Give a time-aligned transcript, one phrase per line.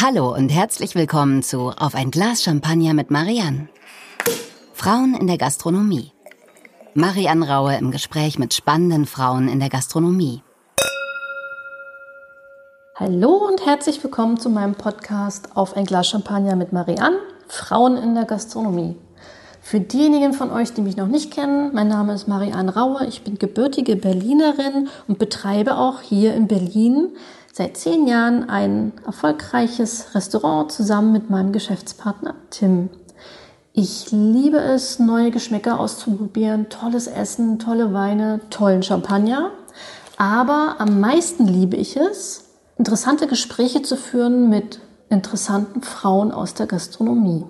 [0.00, 3.68] Hallo und herzlich willkommen zu Auf ein Glas Champagner mit Marianne.
[4.72, 6.12] Frauen in der Gastronomie.
[6.94, 10.44] Marianne Raue im Gespräch mit spannenden Frauen in der Gastronomie.
[12.94, 17.18] Hallo und herzlich willkommen zu meinem Podcast Auf ein Glas Champagner mit Marianne,
[17.48, 18.94] Frauen in der Gastronomie.
[19.60, 23.24] Für diejenigen von euch, die mich noch nicht kennen, mein Name ist Marianne Raue, ich
[23.24, 27.16] bin gebürtige Berlinerin und betreibe auch hier in Berlin
[27.58, 32.88] seit zehn Jahren ein erfolgreiches Restaurant zusammen mit meinem Geschäftspartner Tim.
[33.72, 39.50] Ich liebe es, neue Geschmäcker auszuprobieren, tolles Essen, tolle Weine, tollen Champagner.
[40.16, 42.44] Aber am meisten liebe ich es,
[42.76, 44.78] interessante Gespräche zu führen mit
[45.08, 47.44] interessanten Frauen aus der Gastronomie.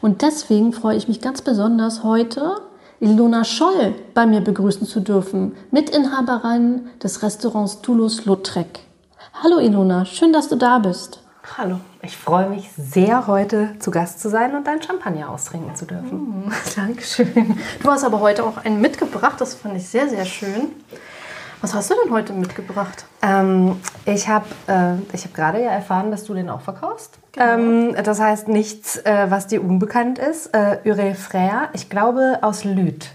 [0.00, 2.60] Und deswegen freue ich mich ganz besonders heute,
[3.00, 8.85] Ilona Scholl bei mir begrüßen zu dürfen, Mitinhaberin des Restaurants Toulouse-Lautrec.
[9.42, 11.22] Hallo Ilona, schön, dass du da bist.
[11.58, 15.84] Hallo, ich freue mich sehr, heute zu Gast zu sein und dein Champagner austrinken zu
[15.84, 16.46] dürfen.
[16.46, 17.58] Mm, Dankeschön.
[17.82, 20.70] Du hast aber heute auch einen mitgebracht, das fand ich sehr, sehr schön.
[21.60, 23.04] Was hast du denn heute mitgebracht?
[23.20, 27.18] Ähm, ich habe äh, hab gerade ja erfahren, dass du den auch verkaufst.
[27.32, 27.46] Genau.
[27.46, 30.54] Ähm, das heißt nichts, äh, was dir unbekannt ist.
[30.54, 33.10] Äh, Ure Frère, ich glaube aus Lüth.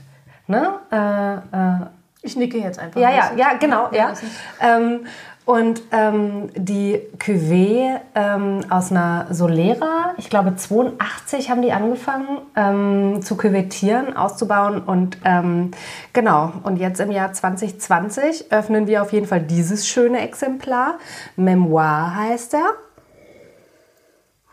[0.45, 0.72] Ne?
[0.91, 1.88] Äh, äh,
[2.23, 3.02] ich nicke jetzt einfach.
[3.02, 3.89] Ja, ja, ja, genau.
[3.91, 4.13] Ja.
[4.59, 5.08] Ähm,
[5.45, 13.22] und ähm, die Cuvée ähm, aus einer Solera, ich glaube 82 haben die angefangen ähm,
[13.23, 14.81] zu küvettieren, auszubauen.
[14.81, 15.72] Und ähm,
[16.14, 21.00] genau, und jetzt im Jahr 2020 öffnen wir auf jeden Fall dieses schöne Exemplar.
[21.36, 22.73] Memoir heißt er.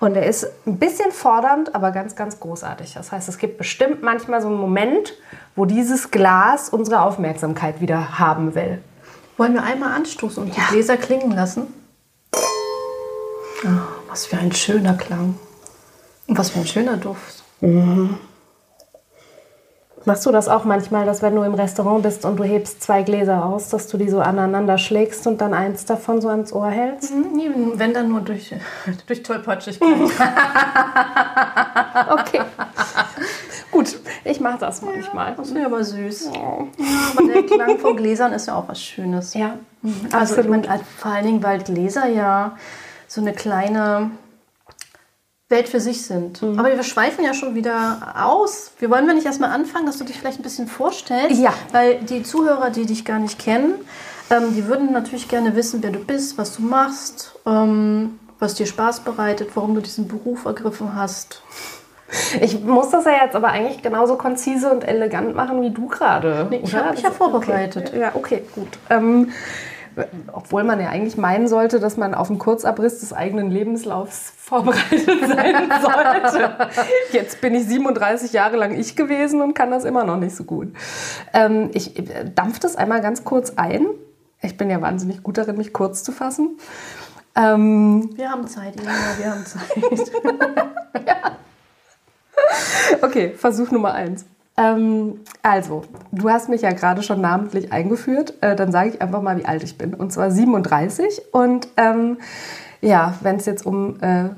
[0.01, 2.95] Und er ist ein bisschen fordernd, aber ganz, ganz großartig.
[2.95, 5.13] Das heißt, es gibt bestimmt manchmal so einen Moment,
[5.55, 8.81] wo dieses Glas unsere Aufmerksamkeit wieder haben will.
[9.39, 10.57] Wollen wir einmal anstoßen und ja.
[10.57, 11.73] die Gläser klingen lassen?
[12.35, 12.39] Oh,
[14.09, 15.37] was für ein schöner Klang.
[16.27, 17.45] Und was für ein schöner Duft.
[17.61, 18.19] Mhm.
[20.05, 23.03] Machst du das auch manchmal, dass wenn du im Restaurant bist und du hebst zwei
[23.03, 26.71] Gläser aus, dass du die so aneinander schlägst und dann eins davon so ans Ohr
[26.71, 27.15] hältst?
[27.15, 28.55] Mhm, wenn dann nur durch,
[29.07, 29.89] durch Tollpatschigkeit.
[32.11, 32.41] okay.
[33.79, 35.29] Gut, ich mache das manchmal.
[35.29, 36.31] Ja, das ist aber süß.
[36.35, 36.67] Ja.
[37.17, 39.35] aber der Klang von Gläsern ist ja auch was Schönes.
[39.35, 40.09] Ja, mhm.
[40.11, 42.57] also ich meine, vor allen Dingen, weil Gläser ja
[43.07, 44.11] so eine kleine
[45.49, 46.43] Welt für sich sind.
[46.43, 46.59] Mhm.
[46.59, 48.73] Aber wir schweifen ja schon wieder aus.
[48.81, 51.41] Wir wollen wir nicht erstmal anfangen, dass du dich vielleicht ein bisschen vorstellst?
[51.41, 51.55] Ja.
[51.71, 53.75] Weil die Zuhörer, die dich gar nicht kennen,
[54.29, 58.67] ähm, die würden natürlich gerne wissen, wer du bist, was du machst, ähm, was dir
[58.67, 61.43] Spaß bereitet, warum du diesen Beruf ergriffen hast.
[62.41, 66.47] Ich muss das ja jetzt aber eigentlich genauso konzise und elegant machen wie du gerade.
[66.49, 67.89] Nee, ich habe mich ja vorbereitet.
[67.89, 68.01] Okay.
[68.01, 68.79] Ja, okay, gut.
[68.89, 69.31] Ähm,
[70.33, 75.21] obwohl man ja eigentlich meinen sollte, dass man auf einen Kurzabriss des eigenen Lebenslaufs vorbereitet
[75.27, 76.71] sein sollte.
[77.13, 80.45] Jetzt bin ich 37 Jahre lang ich gewesen und kann das immer noch nicht so
[80.45, 80.69] gut.
[81.33, 81.95] Ähm, ich
[82.35, 83.87] dampfe das einmal ganz kurz ein.
[84.41, 86.59] Ich bin ja wahnsinnig gut darin, mich kurz zu fassen.
[87.35, 89.69] Ähm, wir haben Zeit, Elena, wir haben Zeit.
[91.07, 91.37] ja.
[93.03, 94.25] Okay, Versuch Nummer eins.
[94.57, 98.35] Ähm, also, du hast mich ja gerade schon namentlich eingeführt.
[98.41, 99.95] Äh, dann sage ich einfach mal, wie alt ich bin.
[99.95, 101.33] Und zwar 37.
[101.33, 102.19] Und ähm,
[102.81, 104.31] ja, wenn es jetzt um äh,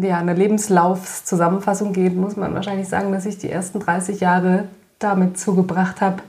[0.00, 4.68] ja, eine Lebenslaufszusammenfassung geht, muss man wahrscheinlich sagen, dass ich die ersten 30 Jahre
[4.98, 6.22] damit zugebracht habe,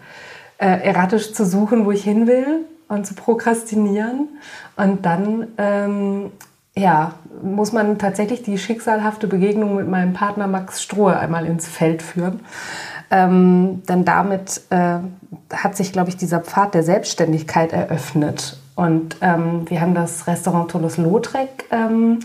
[0.58, 4.30] äh, erratisch zu suchen, wo ich hin will und zu prokrastinieren.
[4.76, 6.32] Und dann ähm,
[6.78, 12.02] ja, muss man tatsächlich die schicksalhafte Begegnung mit meinem Partner Max Strohe einmal ins Feld
[12.02, 12.42] führen.
[13.10, 14.98] Ähm, denn damit äh,
[15.54, 18.58] hat sich, glaube ich, dieser Pfad der Selbstständigkeit eröffnet.
[18.76, 22.20] Und ähm, wir haben das Restaurant Toulouse-Lautrec ähm,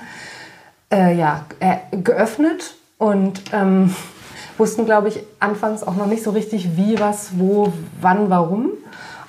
[0.92, 3.94] äh, ja, äh, geöffnet und ähm,
[4.58, 8.70] wussten, glaube ich, anfangs auch noch nicht so richtig, wie, was, wo, wann, warum.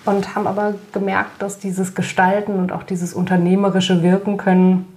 [0.06, 4.93] Und haben aber gemerkt, dass dieses Gestalten und auch dieses unternehmerische Wirken können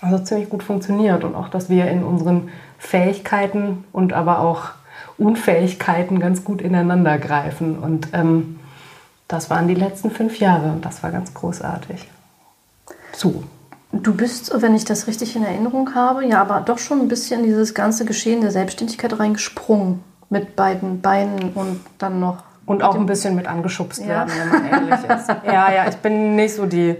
[0.00, 4.70] also ziemlich gut funktioniert und auch, dass wir in unseren Fähigkeiten und aber auch
[5.16, 7.78] Unfähigkeiten ganz gut ineinander greifen.
[7.78, 8.60] Und ähm,
[9.26, 12.08] das waren die letzten fünf Jahre und das war ganz großartig.
[13.12, 13.42] So.
[13.90, 17.40] Du bist, wenn ich das richtig in Erinnerung habe, ja, aber doch schon ein bisschen
[17.40, 20.04] in dieses ganze Geschehen der Selbstständigkeit reingesprungen.
[20.30, 22.42] Mit beiden Beinen und dann noch.
[22.66, 24.08] Und auch ein bisschen mit angeschubst ja.
[24.08, 25.28] werden, wenn man ehrlich ist.
[25.46, 26.96] Ja, ja, ich bin nicht so die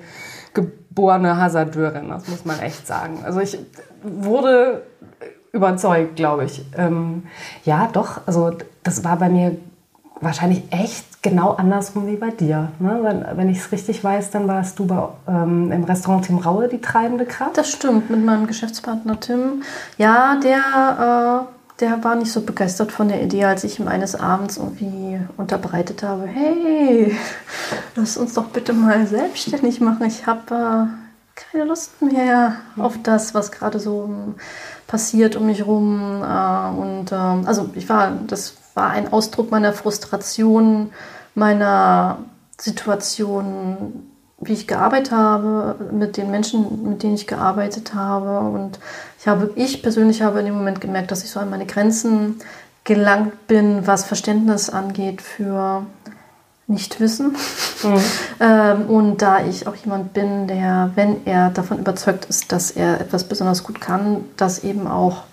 [0.98, 3.20] geborene Hasardeurin, das muss man echt sagen.
[3.24, 3.56] Also ich
[4.02, 4.82] wurde
[5.52, 6.64] überzeugt, glaube ich.
[6.76, 7.22] Ähm,
[7.64, 8.50] ja, doch, also
[8.82, 9.56] das war bei mir
[10.20, 12.72] wahrscheinlich echt genau andersrum wie bei dir.
[12.80, 12.98] Ne?
[13.02, 16.66] Wenn, wenn ich es richtig weiß, dann warst du bei, ähm, im Restaurant Tim Raue
[16.66, 17.56] die treibende Kraft.
[17.56, 19.62] Das stimmt, mit meinem Geschäftspartner Tim.
[19.98, 24.16] Ja, der, äh, der war nicht so begeistert von der Idee, als ich ihm eines
[24.16, 27.16] Abends irgendwie unterbreitet habe, hey,
[27.94, 30.04] lass uns doch bitte mal selbstständig machen.
[30.06, 34.34] Ich habe äh, keine Lust mehr auf das, was gerade so
[34.88, 36.22] passiert um mich rum.
[36.22, 40.90] Äh, und ähm, also ich war, das war ein Ausdruck meiner Frustration,
[41.34, 42.18] meiner
[42.60, 44.07] Situation,
[44.40, 48.38] wie ich gearbeitet habe, mit den Menschen, mit denen ich gearbeitet habe.
[48.40, 48.78] Und
[49.18, 52.36] ich habe, ich persönlich habe in dem Moment gemerkt, dass ich so an meine Grenzen
[52.84, 55.84] gelangt bin, was Verständnis angeht für
[56.68, 57.36] Nichtwissen.
[57.82, 58.00] Mhm.
[58.40, 63.00] ähm, und da ich auch jemand bin, der, wenn er davon überzeugt ist, dass er
[63.00, 65.24] etwas besonders gut kann, das eben auch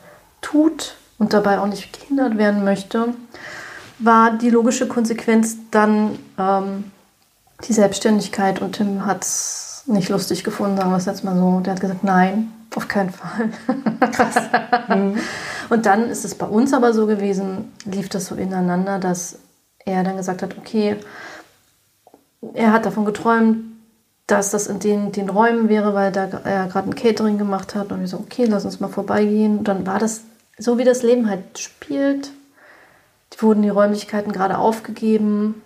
[0.42, 3.14] tut und dabei auch nicht gehindert werden möchte,
[4.00, 6.92] war die logische Konsequenz dann ähm,
[7.64, 8.62] die Selbstständigkeit.
[8.62, 11.60] Und Tim hat es nicht lustig gefunden, sagen wir es jetzt mal so.
[11.60, 13.50] Der hat gesagt, nein, auf keinen Fall.
[14.12, 14.36] Krass.
[14.90, 15.18] Mhm.
[15.70, 19.40] Und dann ist es bei uns aber so gewesen, lief das so ineinander, dass
[19.84, 20.98] er dann gesagt hat, okay,
[22.54, 23.64] er hat davon geträumt,
[24.28, 27.92] dass das in den, den Räumen wäre, weil da er gerade ein Catering gemacht hat.
[27.92, 29.60] Und wir so, okay, lass uns mal vorbeigehen.
[29.60, 30.22] Und dann war das
[30.58, 32.32] so, wie das Leben halt spielt.
[33.38, 35.62] Wurden die Räumlichkeiten gerade aufgegeben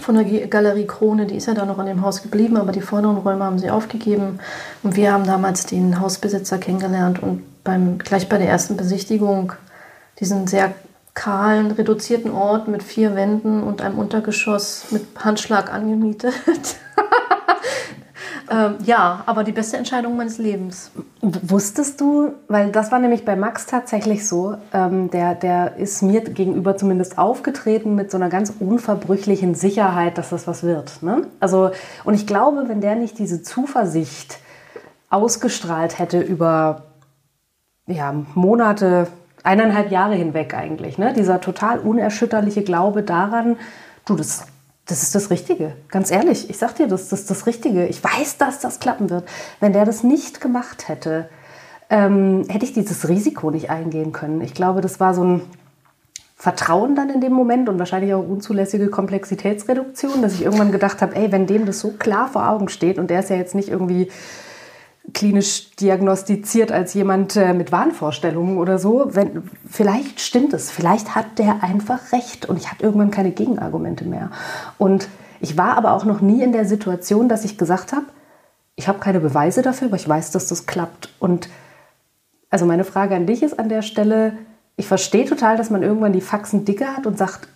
[0.00, 1.26] von der Galerie Krone.
[1.26, 3.70] Die ist ja da noch in dem Haus geblieben, aber die vorderen Räume haben sie
[3.70, 4.40] aufgegeben.
[4.82, 9.52] Und wir haben damals den Hausbesitzer kennengelernt und beim, gleich bei der ersten Besichtigung
[10.20, 10.74] diesen sehr
[11.14, 16.34] kahlen, reduzierten Ort mit vier Wänden und einem Untergeschoss mit Handschlag angemietet.
[18.50, 20.90] ähm, ja, aber die beste Entscheidung meines Lebens.
[21.20, 26.20] Wusstest du, weil das war nämlich bei Max tatsächlich so, ähm, der, der ist mir
[26.20, 31.02] gegenüber zumindest aufgetreten mit so einer ganz unverbrüchlichen Sicherheit, dass das was wird.
[31.02, 31.26] Ne?
[31.40, 31.70] Also,
[32.04, 34.38] und ich glaube, wenn der nicht diese Zuversicht
[35.08, 36.82] ausgestrahlt hätte über
[37.86, 39.06] ja, Monate,
[39.42, 40.98] eineinhalb Jahre hinweg eigentlich.
[40.98, 41.12] Ne?
[41.12, 43.56] Dieser total unerschütterliche Glaube daran,
[44.06, 44.46] du, das,
[44.86, 45.74] das ist das Richtige.
[45.88, 47.86] Ganz ehrlich, ich sag dir, das, das ist das Richtige.
[47.86, 49.24] Ich weiß, dass das klappen wird.
[49.60, 51.28] Wenn der das nicht gemacht hätte,
[51.90, 54.40] ähm, hätte ich dieses Risiko nicht eingehen können.
[54.40, 55.42] Ich glaube, das war so ein
[56.36, 61.16] Vertrauen dann in dem Moment und wahrscheinlich auch unzulässige Komplexitätsreduktion, dass ich irgendwann gedacht habe,
[61.16, 63.70] ey, wenn dem das so klar vor Augen steht und der ist ja jetzt nicht
[63.70, 64.10] irgendwie
[65.12, 69.08] klinisch diagnostiziert als jemand äh, mit Wahnvorstellungen oder so.
[69.10, 74.04] Wenn, vielleicht stimmt es, vielleicht hat der einfach recht und ich hatte irgendwann keine Gegenargumente
[74.04, 74.30] mehr.
[74.78, 75.08] Und
[75.40, 78.06] ich war aber auch noch nie in der Situation, dass ich gesagt habe,
[78.76, 81.12] ich habe keine Beweise dafür, aber ich weiß, dass das klappt.
[81.18, 81.48] Und
[82.48, 84.38] also meine Frage an dich ist an der Stelle,
[84.76, 87.48] ich verstehe total, dass man irgendwann die Faxen dicke hat und sagt,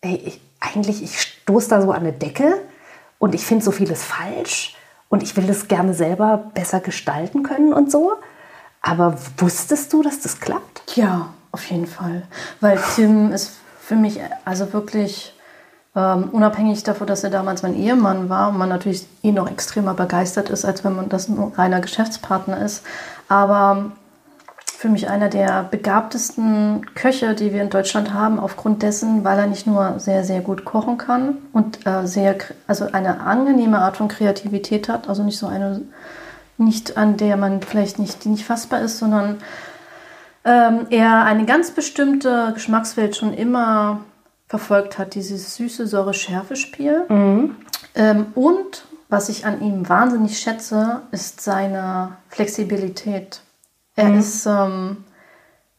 [0.00, 2.54] ey, ich, eigentlich, ich stoße da so an eine Decke
[3.18, 4.74] und ich finde so vieles falsch
[5.08, 8.12] und ich will das gerne selber besser gestalten können und so.
[8.82, 10.96] Aber wusstest du, dass das klappt?
[10.96, 12.22] Ja, auf jeden Fall.
[12.60, 15.34] Weil Tim ist für mich also wirklich
[15.96, 19.94] ähm, unabhängig davon, dass er damals mein Ehemann war und man natürlich ihn noch extremer
[19.94, 22.84] begeistert ist, als wenn man das ein reiner Geschäftspartner ist.
[23.28, 23.92] Aber
[24.78, 29.48] für mich einer der begabtesten Köche, die wir in Deutschland haben, aufgrund dessen, weil er
[29.48, 32.36] nicht nur sehr, sehr gut kochen kann und äh, sehr,
[32.68, 35.80] also eine angenehme Art von Kreativität hat, also nicht so eine,
[36.58, 39.38] nicht an der man vielleicht nicht, die nicht fassbar ist, sondern
[40.44, 44.02] ähm, er eine ganz bestimmte Geschmackswelt schon immer
[44.46, 47.04] verfolgt hat, dieses süße, säure, schärfe Spiel.
[47.08, 47.56] Mhm.
[47.96, 53.40] Ähm, und was ich an ihm wahnsinnig schätze, ist seine Flexibilität.
[53.98, 54.18] Er mhm.
[54.20, 54.98] ist, ähm,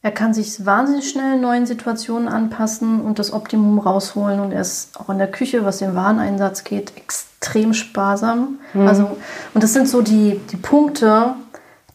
[0.02, 4.42] er kann sich wahnsinnig schnell neuen Situationen anpassen und das Optimum rausholen.
[4.42, 8.60] Und er ist auch in der Küche, was den Wareneinsatz geht, extrem sparsam.
[8.74, 8.88] Mhm.
[8.88, 9.18] Also,
[9.54, 11.34] und das sind so die, die Punkte,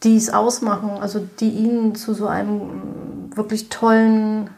[0.01, 4.49] die es ausmachen, also die ihn zu so einem wirklich tollen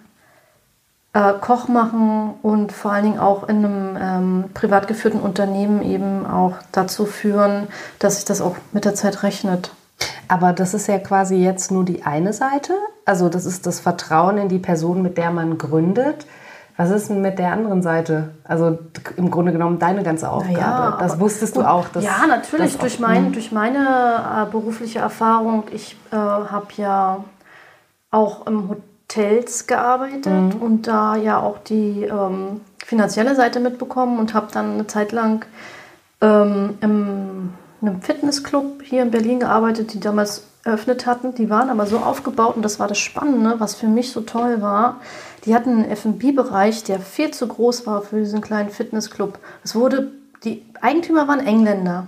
[1.12, 6.26] äh, Koch machen und vor allen Dingen auch in einem ähm, privat geführten Unternehmen eben
[6.26, 7.68] auch dazu führen,
[8.00, 9.72] dass sich das auch mit der Zeit rechnet.
[10.28, 12.74] Aber das ist ja quasi jetzt nur die eine Seite.
[13.06, 16.26] Also das ist das Vertrauen in die Person, mit der man gründet.
[16.76, 18.36] Was ist denn mit der anderen Seite?
[18.44, 18.78] Also
[19.16, 20.60] im Grunde genommen deine ganze Aufgabe.
[20.60, 21.88] Ja, das wusstest du auch.
[21.90, 25.64] Dass, ja, natürlich durch, mein, durch meine äh, berufliche Erfahrung.
[25.72, 27.24] Ich äh, habe ja
[28.12, 30.62] auch im Hotels gearbeitet mhm.
[30.62, 35.46] und da ja auch die ähm, finanzielle Seite mitbekommen und habe dann eine Zeit lang
[36.22, 41.34] ähm, im einem Fitnessclub hier in Berlin gearbeitet, die damals eröffnet hatten.
[41.34, 44.62] Die waren aber so aufgebaut und das war das Spannende, was für mich so toll
[44.62, 45.00] war.
[45.46, 49.40] Die hatten einen F&B-Bereich, der viel zu groß war für diesen kleinen Fitnessclub.
[49.64, 50.12] Es wurde,
[50.44, 52.08] die Eigentümer waren Engländer.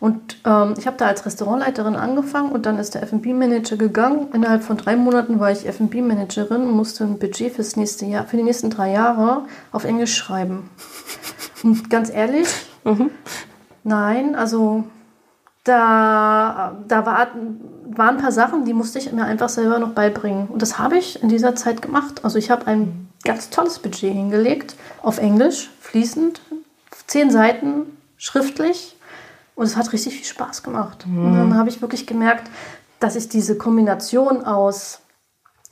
[0.00, 4.28] Und ähm, ich habe da als Restaurantleiterin angefangen und dann ist der F&B-Manager gegangen.
[4.32, 8.36] Innerhalb von drei Monaten war ich F&B-Managerin und musste ein Budget fürs nächste Jahr, für
[8.36, 10.70] die nächsten drei Jahre auf Englisch schreiben.
[11.64, 12.46] Und ganz ehrlich,
[12.84, 13.10] mhm.
[13.82, 14.84] nein, also
[15.64, 17.28] da, da war,
[17.90, 20.48] waren ein paar Sachen, die musste ich mir einfach selber noch beibringen.
[20.48, 22.24] Und das habe ich in dieser Zeit gemacht.
[22.24, 26.40] Also ich habe ein ganz tolles Budget hingelegt, auf Englisch, fließend,
[27.06, 28.96] zehn Seiten, schriftlich
[29.54, 31.06] und es hat richtig viel Spaß gemacht.
[31.06, 31.26] Mhm.
[31.26, 32.50] Und dann habe ich wirklich gemerkt,
[33.00, 35.00] dass ich diese Kombination aus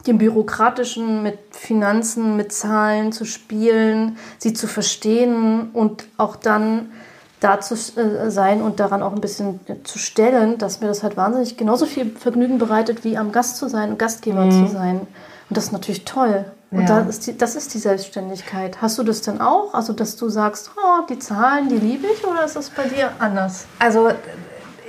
[0.07, 6.93] dem Bürokratischen mit Finanzen, mit Zahlen zu spielen, sie zu verstehen und auch dann
[7.41, 11.17] da zu äh, sein und daran auch ein bisschen zu stellen, dass mir das halt
[11.17, 14.67] wahnsinnig genauso viel Vergnügen bereitet, wie am Gast zu sein und Gastgeber mhm.
[14.67, 15.01] zu sein.
[15.49, 16.45] Und das ist natürlich toll.
[16.71, 17.01] Und ja.
[17.01, 18.83] das, ist die, das ist die Selbstständigkeit.
[18.83, 19.73] Hast du das denn auch?
[19.75, 23.11] Also, dass du sagst, oh, die Zahlen, die liebe ich, oder ist das bei dir
[23.19, 23.67] anders?
[23.79, 24.11] Also,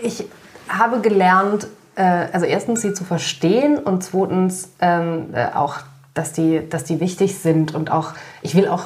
[0.01, 0.27] ich
[0.67, 5.77] habe gelernt, äh, also erstens sie zu verstehen und zweitens ähm, äh, auch,
[6.13, 8.85] dass die, dass die wichtig sind und auch, ich will auch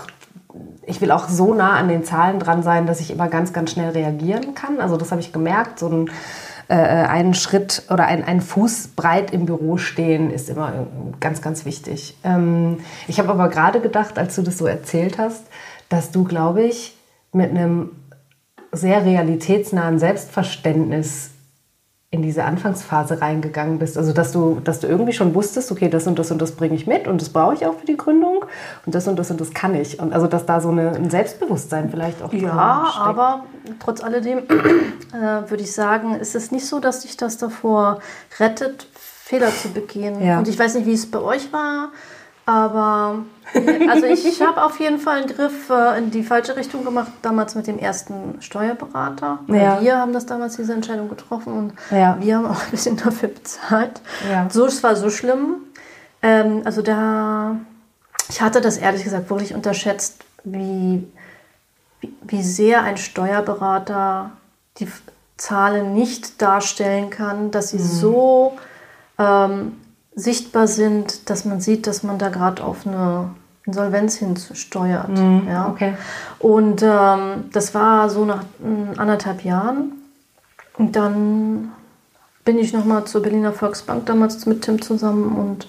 [0.83, 3.71] ich will auch so nah an den Zahlen dran sein, dass ich immer ganz, ganz
[3.71, 4.79] schnell reagieren kann.
[4.79, 5.79] Also das habe ich gemerkt.
[5.79, 6.09] So ein
[6.71, 10.88] äh, einen Schritt oder ein, einen Fuß breit im Büro stehen ist immer
[11.19, 12.15] ganz, ganz wichtig.
[12.23, 15.43] Ähm, ich habe aber gerade gedacht, als du das so erzählt hast,
[15.89, 16.95] dass du, glaube ich,
[17.33, 17.91] mit einem
[18.71, 21.30] sehr realitätsnahen Selbstverständnis
[22.13, 23.98] in diese Anfangsphase reingegangen bist.
[23.98, 26.75] Also dass du, dass du irgendwie schon wusstest, okay, das und das und das bringe
[26.75, 28.44] ich mit und das brauche ich auch für die Gründung
[28.86, 29.98] und das und das und das kann ich.
[29.98, 33.08] Und also dass da so eine, ein Selbstbewusstsein vielleicht auch Ja, steckt.
[33.08, 33.46] aber
[33.80, 38.00] trotz alledem äh, würde ich sagen, ist es nicht so, dass dich das davor
[38.41, 40.22] rettet, Fehler zu begehen.
[40.22, 40.38] Ja.
[40.39, 41.91] Und ich weiß nicht, wie es bei euch war.
[42.45, 43.24] Aber
[43.89, 47.55] also ich habe auf jeden Fall einen Griff äh, in die falsche Richtung gemacht, damals
[47.55, 49.39] mit dem ersten Steuerberater.
[49.48, 49.81] Ja.
[49.81, 52.17] Wir haben das damals diese Entscheidung getroffen und ja.
[52.19, 54.01] wir haben auch ein bisschen dafür bezahlt.
[54.29, 54.48] Ja.
[54.50, 55.57] So, es war so schlimm.
[56.21, 57.57] Ähm, also da,
[58.29, 61.07] ich hatte das ehrlich gesagt wirklich unterschätzt, wie,
[62.00, 64.31] wie, wie sehr ein Steuerberater
[64.77, 64.88] die
[65.38, 67.83] Zahlen nicht darstellen kann, dass sie mhm.
[67.83, 68.57] so
[69.17, 69.80] ähm,
[70.15, 73.30] sichtbar sind, dass man sieht, dass man da gerade auf eine
[73.65, 75.10] Insolvenz hinsteuert.
[75.10, 75.70] Mhm, ja.
[75.70, 75.94] okay.
[76.39, 79.94] Und ähm, das war so nach mm, anderthalb Jahren.
[80.77, 81.72] Und dann
[82.44, 85.68] bin ich nochmal zur Berliner Volksbank damals mit Tim zusammen und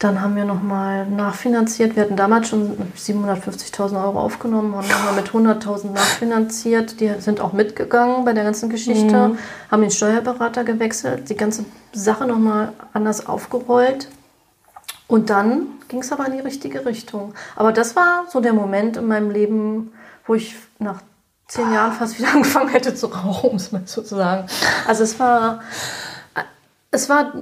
[0.00, 1.94] dann haben wir nochmal nachfinanziert.
[1.94, 7.00] Wir hatten damals schon 750.000 Euro aufgenommen und nochmal mit 100.000 nachfinanziert.
[7.00, 9.38] Die sind auch mitgegangen bei der ganzen Geschichte, mhm.
[9.70, 14.08] haben den Steuerberater gewechselt, die ganze Sache nochmal anders aufgerollt.
[15.06, 17.34] Und dann ging es aber in die richtige Richtung.
[17.54, 19.92] Aber das war so der Moment in meinem Leben,
[20.24, 21.02] wo ich nach
[21.46, 24.46] zehn Jahren fast wieder angefangen hätte zu rauchen, um es mal so zu sagen.
[24.86, 25.60] Also es war
[26.92, 27.32] es war,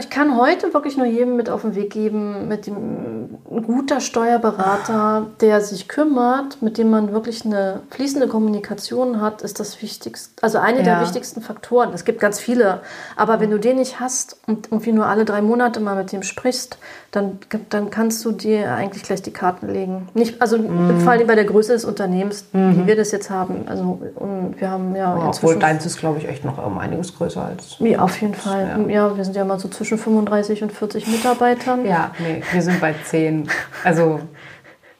[0.00, 4.00] ich kann heute wirklich nur jedem mit auf den Weg geben, mit dem ein guter
[4.00, 10.42] Steuerberater, der sich kümmert, mit dem man wirklich eine fließende Kommunikation hat, ist das wichtigste,
[10.42, 10.84] also eine ja.
[10.84, 11.92] der wichtigsten Faktoren.
[11.94, 12.80] Es gibt ganz viele,
[13.16, 16.24] aber wenn du den nicht hast und irgendwie nur alle drei Monate mal mit dem
[16.24, 16.78] sprichst,
[17.12, 20.08] dann, dann kannst du dir eigentlich gleich die Karten legen.
[20.14, 21.00] Nicht, also mhm.
[21.00, 22.82] vor allem bei der Größe des Unternehmens, mhm.
[22.82, 23.66] wie wir das jetzt haben.
[23.66, 27.16] Also und wir haben ja, ja Obwohl deins ist, glaube ich, echt noch um einiges
[27.16, 27.76] größer als.
[27.80, 28.66] Ja, auf jeden Fall.
[28.68, 28.79] Ja.
[28.88, 29.16] Ja.
[29.16, 31.84] wir sind ja mal so zwischen 35 und 40 Mitarbeitern.
[31.84, 33.48] Ja, nee, wir sind bei 10.
[33.84, 34.20] Also.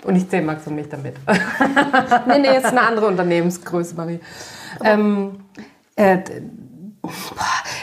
[0.03, 1.15] Und ich zähle Max und mich damit.
[2.27, 4.21] nee, nee, jetzt eine andere Unternehmensgröße, Marie.
[4.83, 5.41] Ähm,
[5.95, 6.19] äh,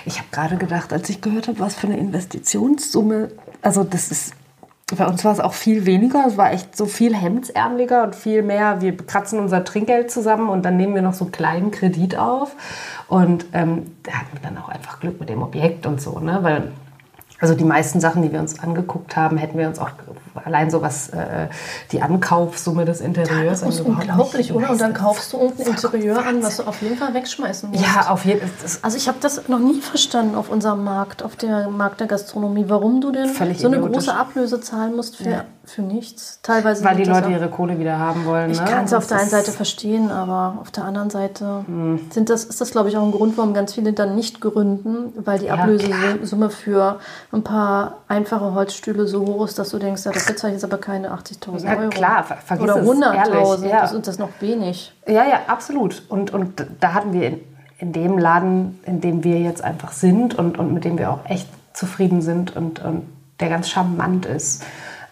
[0.06, 3.30] ich habe gerade gedacht, als ich gehört habe, was für eine Investitionssumme
[3.62, 4.34] also das ist,
[4.96, 6.24] bei uns war es auch viel weniger.
[6.26, 8.80] Es war echt so viel hemdsärmeliger und viel mehr.
[8.80, 12.56] Wir kratzen unser Trinkgeld zusammen und dann nehmen wir noch so einen kleinen Kredit auf.
[13.10, 16.40] Und ähm, da hatten wir dann auch einfach Glück mit dem Objekt und so, ne?
[16.42, 16.72] Weil
[17.40, 19.90] also die meisten Sachen, die wir uns angeguckt haben, hätten wir uns auch
[20.44, 21.48] allein so was, äh,
[21.92, 23.62] die Ankaufssumme des Interieurs.
[23.62, 24.72] Das ist unglaublich, oder?
[24.72, 27.84] Und dann kaufst du irgendein Interieur an, was du auf jeden Fall wegschmeißen musst.
[27.84, 28.70] Ja, auf jeden Fall.
[28.82, 32.66] Also ich habe das noch nie verstanden auf unserem Markt, auf der Markt der Gastronomie,
[32.68, 33.94] warum du denn so eine idiotisch.
[33.94, 35.46] große Ablöse zahlen musst für, ja.
[35.70, 36.40] Für nichts.
[36.44, 38.52] Teilweise Weil die Leute ihre Kohle wieder haben wollen.
[38.52, 38.66] Ich ne?
[38.66, 42.00] kann es auf der einen Seite verstehen, aber auf der anderen Seite hm.
[42.10, 45.14] sind das, ist das, glaube ich, auch ein Grund, warum ganz viele dann nicht gründen,
[45.16, 47.00] weil die ja, Ablösesumme für
[47.32, 50.72] ein paar einfache Holzstühle so hoch ist, dass du denkst, ja, das bezahle ich jetzt
[50.72, 51.82] aber keine 80.000 Euro.
[51.84, 53.82] Ja, klar, ver vergiss Oder 100.000, ja.
[53.82, 54.94] das ist das noch wenig.
[55.08, 56.04] Ja, ja, absolut.
[56.10, 57.40] Und, und da hatten wir
[57.80, 61.26] in dem Laden, in dem wir jetzt einfach sind und, und mit dem wir auch
[61.26, 63.08] echt zufrieden sind und, und
[63.40, 64.64] der ganz charmant ist.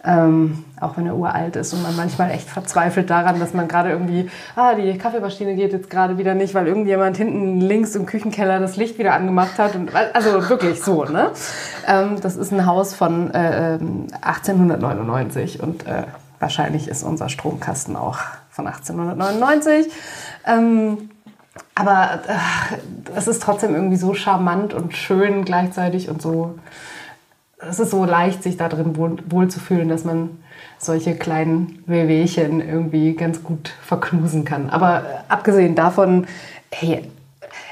[0.05, 3.89] Ähm, auch wenn er uralt ist und man manchmal echt verzweifelt daran, dass man gerade
[3.89, 8.59] irgendwie, ah, die Kaffeemaschine geht jetzt gerade wieder nicht, weil irgendjemand hinten links im Küchenkeller
[8.59, 9.75] das Licht wieder angemacht hat.
[9.75, 11.31] Und, also wirklich so, ne?
[11.87, 13.79] Ähm, das ist ein Haus von äh,
[14.21, 16.03] 1899 und äh,
[16.39, 18.19] wahrscheinlich ist unser Stromkasten auch
[18.51, 19.91] von 1899.
[20.45, 21.09] Ähm,
[21.73, 26.59] aber äh, es ist trotzdem irgendwie so charmant und schön gleichzeitig und so.
[27.57, 30.31] Es ist so leicht, sich da drin wohl, wohl zu fühlen, dass man
[30.77, 34.69] solche kleinen Wehwehchen irgendwie ganz gut verknusen kann.
[34.69, 36.27] Aber äh, abgesehen davon,
[36.71, 37.09] hey,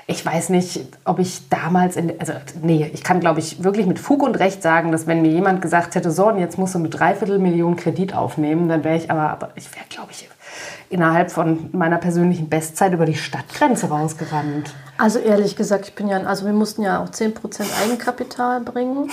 [0.07, 3.99] ich weiß nicht, ob ich damals, in, also nee, ich kann glaube ich wirklich mit
[3.99, 6.79] Fug und Recht sagen, dass wenn mir jemand gesagt hätte, so, und jetzt musst du
[6.79, 10.27] eine Dreiviertelmillion Kredit aufnehmen, dann wäre ich aber, aber ich wäre glaube ich
[10.89, 14.73] innerhalb von meiner persönlichen Bestzeit über die Stadtgrenze rausgerannt.
[14.97, 17.33] Also ehrlich gesagt, ich bin ja, also wir mussten ja auch 10%
[17.83, 19.09] Eigenkapital bringen.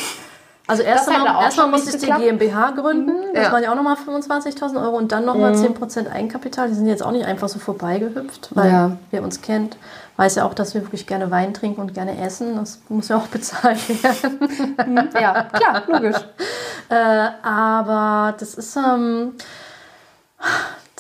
[0.71, 3.35] Also erstmal erst musste ich die GmbH gründen, mhm.
[3.35, 3.53] das ja.
[3.53, 5.75] waren ja auch nochmal 25.000 Euro und dann nochmal mhm.
[5.75, 6.69] 10% Eigenkapital.
[6.69, 8.97] Die sind jetzt auch nicht einfach so vorbeigehüpft, weil ja.
[9.11, 9.77] wer uns kennt,
[10.17, 12.55] weiß ja auch, dass wir wirklich gerne Wein trinken und gerne essen.
[12.55, 14.39] Das muss ja auch bezahlt werden.
[14.87, 15.09] Mhm.
[15.21, 16.17] ja, klar, logisch.
[16.89, 18.77] äh, aber das ist...
[18.77, 19.33] Ähm,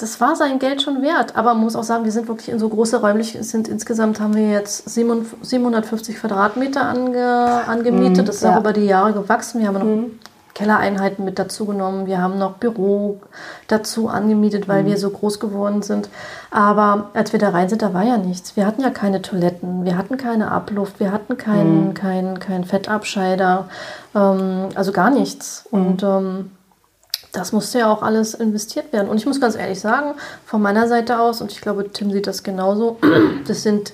[0.02, 1.36] das war sein Geld schon wert.
[1.36, 3.68] Aber man muss auch sagen, wir sind wirklich in so große räumlich sind.
[3.68, 8.18] Insgesamt haben wir jetzt 750 Quadratmeter ange, angemietet.
[8.18, 8.54] Mhm, das ist ja.
[8.54, 9.60] auch über die Jahre gewachsen.
[9.60, 10.18] Wir haben noch mhm.
[10.54, 12.06] Kellereinheiten mit dazu genommen.
[12.06, 13.20] Wir haben noch Büro
[13.68, 14.88] dazu angemietet, weil mhm.
[14.88, 16.08] wir so groß geworden sind.
[16.50, 18.56] Aber als wir da rein sind, da war ja nichts.
[18.56, 21.94] Wir hatten ja keine Toiletten, wir hatten keine Abluft, wir hatten keinen mhm.
[21.94, 23.68] kein, kein Fettabscheider,
[24.14, 25.66] ähm, also gar nichts.
[25.70, 25.80] Mhm.
[25.80, 26.50] Und ähm,
[27.32, 29.08] das musste ja auch alles investiert werden.
[29.08, 32.26] Und ich muss ganz ehrlich sagen, von meiner Seite aus, und ich glaube, Tim sieht
[32.26, 32.98] das genauso,
[33.46, 33.92] das sind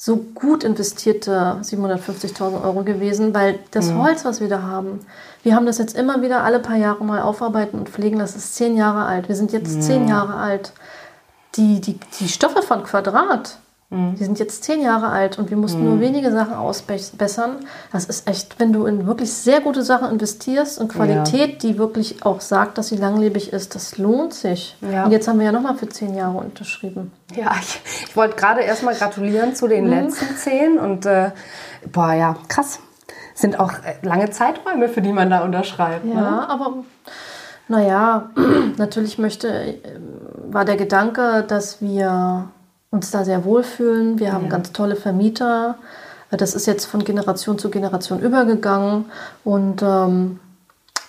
[0.00, 4.02] so gut investierte 750.000 Euro gewesen, weil das mhm.
[4.02, 5.00] Holz, was wir da haben,
[5.42, 8.18] wir haben das jetzt immer wieder alle paar Jahre mal aufarbeiten und pflegen.
[8.18, 9.28] Das ist zehn Jahre alt.
[9.28, 9.82] Wir sind jetzt mhm.
[9.82, 10.72] zehn Jahre alt.
[11.56, 13.58] Die, die, die Stoffe von Quadrat,
[13.90, 14.16] Mhm.
[14.16, 15.88] Die sind jetzt zehn Jahre alt und wir mussten mhm.
[15.88, 17.56] nur wenige Sachen ausbessern.
[17.90, 21.70] Das ist echt, wenn du in wirklich sehr gute Sachen investierst und Qualität, ja.
[21.70, 24.76] die wirklich auch sagt, dass sie langlebig ist, das lohnt sich.
[24.80, 25.04] Ja.
[25.04, 27.12] Und jetzt haben wir ja nochmal für zehn Jahre unterschrieben.
[27.34, 29.90] Ja, ich, ich wollte gerade erstmal gratulieren zu den mhm.
[29.90, 31.30] letzten zehn und äh,
[31.90, 32.80] boah, ja, krass.
[33.32, 36.04] Sind auch äh, lange Zeiträume, für die man da unterschreibt.
[36.04, 36.50] Ja, ne?
[36.50, 36.74] aber
[37.68, 38.30] naja,
[38.76, 39.78] natürlich möchte, äh,
[40.50, 42.50] war der Gedanke, dass wir
[42.90, 44.18] uns da sehr wohlfühlen.
[44.18, 44.50] Wir haben ja.
[44.50, 45.76] ganz tolle Vermieter.
[46.30, 49.06] Das ist jetzt von Generation zu Generation übergegangen
[49.44, 50.40] und ähm,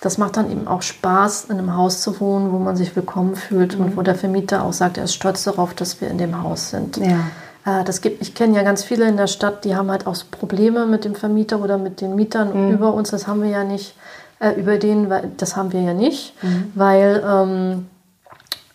[0.00, 3.36] das macht dann eben auch Spaß, in einem Haus zu wohnen, wo man sich willkommen
[3.36, 3.84] fühlt mhm.
[3.84, 6.70] und wo der Vermieter auch sagt, er ist stolz darauf, dass wir in dem Haus
[6.70, 6.96] sind.
[6.96, 7.20] Ja.
[7.66, 10.16] Äh, das gibt, ich kenne ja ganz viele in der Stadt, die haben halt auch
[10.30, 12.74] Probleme mit dem Vermieter oder mit den Mietern mhm.
[12.74, 13.10] über uns.
[13.10, 13.94] Das haben wir ja nicht,
[14.38, 16.72] äh, über den, das haben wir ja nicht, mhm.
[16.74, 17.86] weil ähm,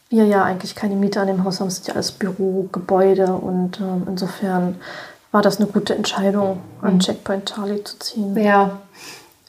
[0.09, 3.79] wir ja eigentlich keine Miete an dem Haus haben, es ist ja alles Bürogebäude und
[3.79, 4.75] ähm, insofern
[5.31, 6.99] war das eine gute Entscheidung, an mhm.
[6.99, 8.37] Checkpoint Charlie zu ziehen.
[8.37, 8.79] Ja.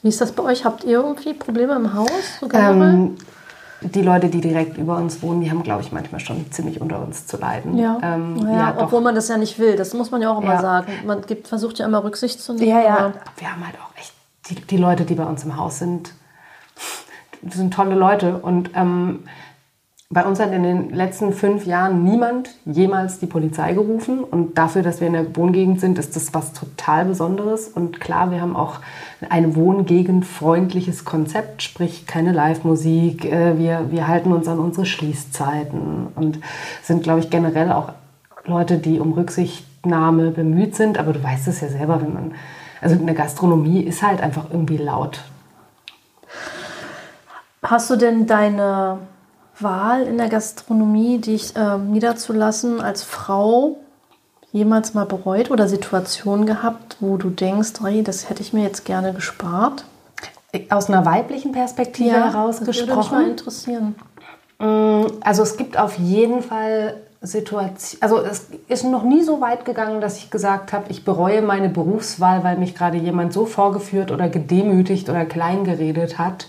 [0.01, 0.65] Wie ist das bei euch?
[0.65, 2.09] Habt ihr irgendwie Probleme im Haus?
[2.39, 3.15] So ähm,
[3.81, 7.01] die Leute, die direkt über uns wohnen, die haben, glaube ich, manchmal schon ziemlich unter
[7.01, 7.77] uns zu leiden.
[7.77, 9.75] Ja, ähm, ja, ja obwohl man das ja nicht will.
[9.75, 10.61] Das muss man ja auch immer ja.
[10.61, 10.91] sagen.
[11.05, 12.67] Man gibt, versucht ja immer Rücksicht zu nehmen.
[12.67, 13.13] Ja, ja.
[13.37, 14.13] Wir haben halt auch echt
[14.49, 16.13] die, die Leute, die bei uns im Haus sind,
[17.49, 19.23] sind tolle Leute und ähm,
[20.09, 24.23] bei uns hat in den letzten fünf Jahren niemand jemals die Polizei gerufen.
[24.23, 27.67] Und dafür, dass wir in der Wohngegend sind, ist das was total Besonderes.
[27.67, 28.79] Und klar, wir haben auch
[29.29, 33.25] ein wohngegendfreundliches Konzept, sprich keine Live-Musik.
[33.25, 36.39] Äh, wir, wir halten uns an unsere Schließzeiten und
[36.83, 37.91] sind, glaube ich, generell auch
[38.45, 40.99] Leute, die um Rücksichtnahme bemüht sind.
[40.99, 42.31] Aber du weißt es ja selber, wenn man,
[42.79, 45.25] also eine Gastronomie ist halt einfach irgendwie laut.
[47.61, 48.99] Hast du denn deine
[49.59, 53.77] Wahl in der Gastronomie, dich äh, niederzulassen als Frau,
[54.51, 58.85] jemals mal bereut oder Situationen gehabt, wo du denkst, hey, das hätte ich mir jetzt
[58.85, 59.85] gerne gespart?
[60.69, 62.89] Aus einer weiblichen Perspektive ja, heraus das gesprochen.
[62.89, 63.95] Würde mich mal interessieren.
[64.59, 69.65] Mm, also es gibt auf jeden Fall Situationen, also es ist noch nie so weit
[69.65, 74.11] gegangen, dass ich gesagt habe, ich bereue meine Berufswahl, weil mich gerade jemand so vorgeführt
[74.11, 76.47] oder gedemütigt oder kleingeredet hat,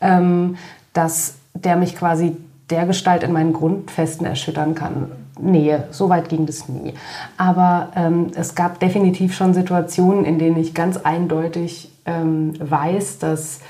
[0.00, 0.56] ähm,
[0.92, 2.36] dass der mich quasi
[2.70, 5.10] der Gestalt in meinen Grundfesten erschüttern kann.
[5.40, 6.94] Nee, so weit ging das nie.
[7.36, 13.60] Aber ähm, es gab definitiv schon Situationen, in denen ich ganz eindeutig ähm, weiß, dass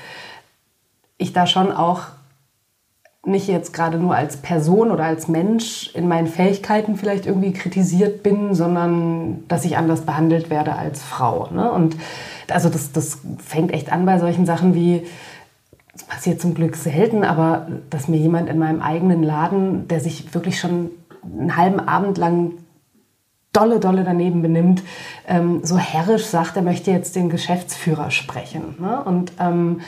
[1.17, 2.03] ich da schon auch
[3.25, 8.23] nicht jetzt gerade nur als Person oder als Mensch in meinen Fähigkeiten vielleicht irgendwie kritisiert
[8.23, 11.49] bin, sondern dass ich anders behandelt werde als Frau.
[11.51, 11.69] Ne?
[11.69, 11.97] Und
[12.49, 15.05] also das, das fängt echt an bei solchen Sachen wie,
[15.99, 20.33] das passiert zum Glück selten, aber dass mir jemand in meinem eigenen Laden, der sich
[20.33, 20.91] wirklich schon
[21.23, 22.53] einen halben Abend lang
[23.59, 24.81] dolle, dolle daneben benimmt,
[25.27, 28.75] ähm, so herrisch sagt, er möchte jetzt den Geschäftsführer sprechen.
[28.79, 29.01] Ne?
[29.03, 29.81] Und ähm,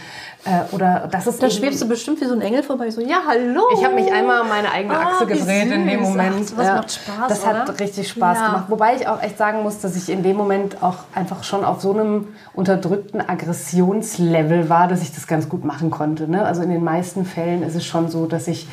[0.44, 1.42] äh, oder das ist.
[1.42, 3.62] Da schwebst du bestimmt wie so ein Engel vorbei, so ja hallo.
[3.74, 6.52] Ich habe mich einmal meine eigene ah, Achse gedreht in dem Moment.
[6.52, 6.76] Ach, das ja.
[6.76, 7.28] macht Spaß.
[7.28, 7.60] Das oder?
[7.60, 8.48] hat richtig Spaß ja.
[8.48, 8.66] gemacht.
[8.70, 11.82] Wobei ich auch echt sagen muss, dass ich in dem Moment auch einfach schon auf
[11.82, 16.30] so einem unterdrückten Aggressionslevel war, dass ich das ganz gut machen konnte.
[16.30, 16.44] Ne?
[16.44, 18.68] Also in den meisten Fällen ist es schon so, dass ich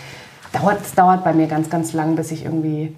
[0.52, 2.96] dauert, es dauert bei mir ganz, ganz lang, bis ich irgendwie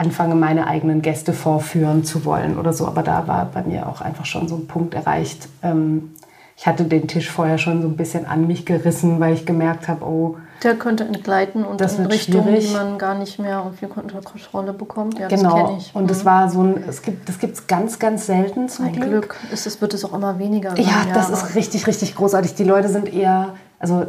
[0.00, 2.86] anfange, meine eigenen Gäste vorführen zu wollen oder so.
[2.86, 5.48] Aber da war bei mir auch einfach schon so ein Punkt erreicht.
[5.62, 6.12] Ähm,
[6.56, 9.88] ich hatte den Tisch vorher schon so ein bisschen an mich gerissen, weil ich gemerkt
[9.88, 10.36] habe, oh.
[10.62, 14.72] Der könnte entgleiten und das in Richtungen, die man gar nicht mehr irgendwie unter Kontrolle
[14.72, 15.18] bekommt.
[15.18, 15.78] Ja, genau.
[15.94, 16.26] Und es mhm.
[16.26, 19.08] war so ein, es gibt, das gibt es ganz, ganz selten zum ein Glück.
[19.08, 19.36] Glück.
[19.52, 20.78] Ist es, wird es auch immer weniger.
[20.78, 22.54] Ja, das ist richtig, richtig großartig.
[22.54, 24.06] Die Leute sind eher, also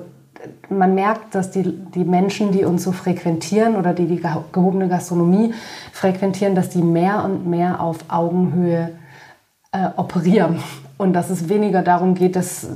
[0.69, 5.53] man merkt, dass die, die Menschen, die uns so frequentieren oder die die gehobene Gastronomie
[5.91, 8.91] frequentieren, dass die mehr und mehr auf Augenhöhe
[9.71, 10.61] äh, operieren.
[10.97, 12.67] Und dass es weniger darum geht, dass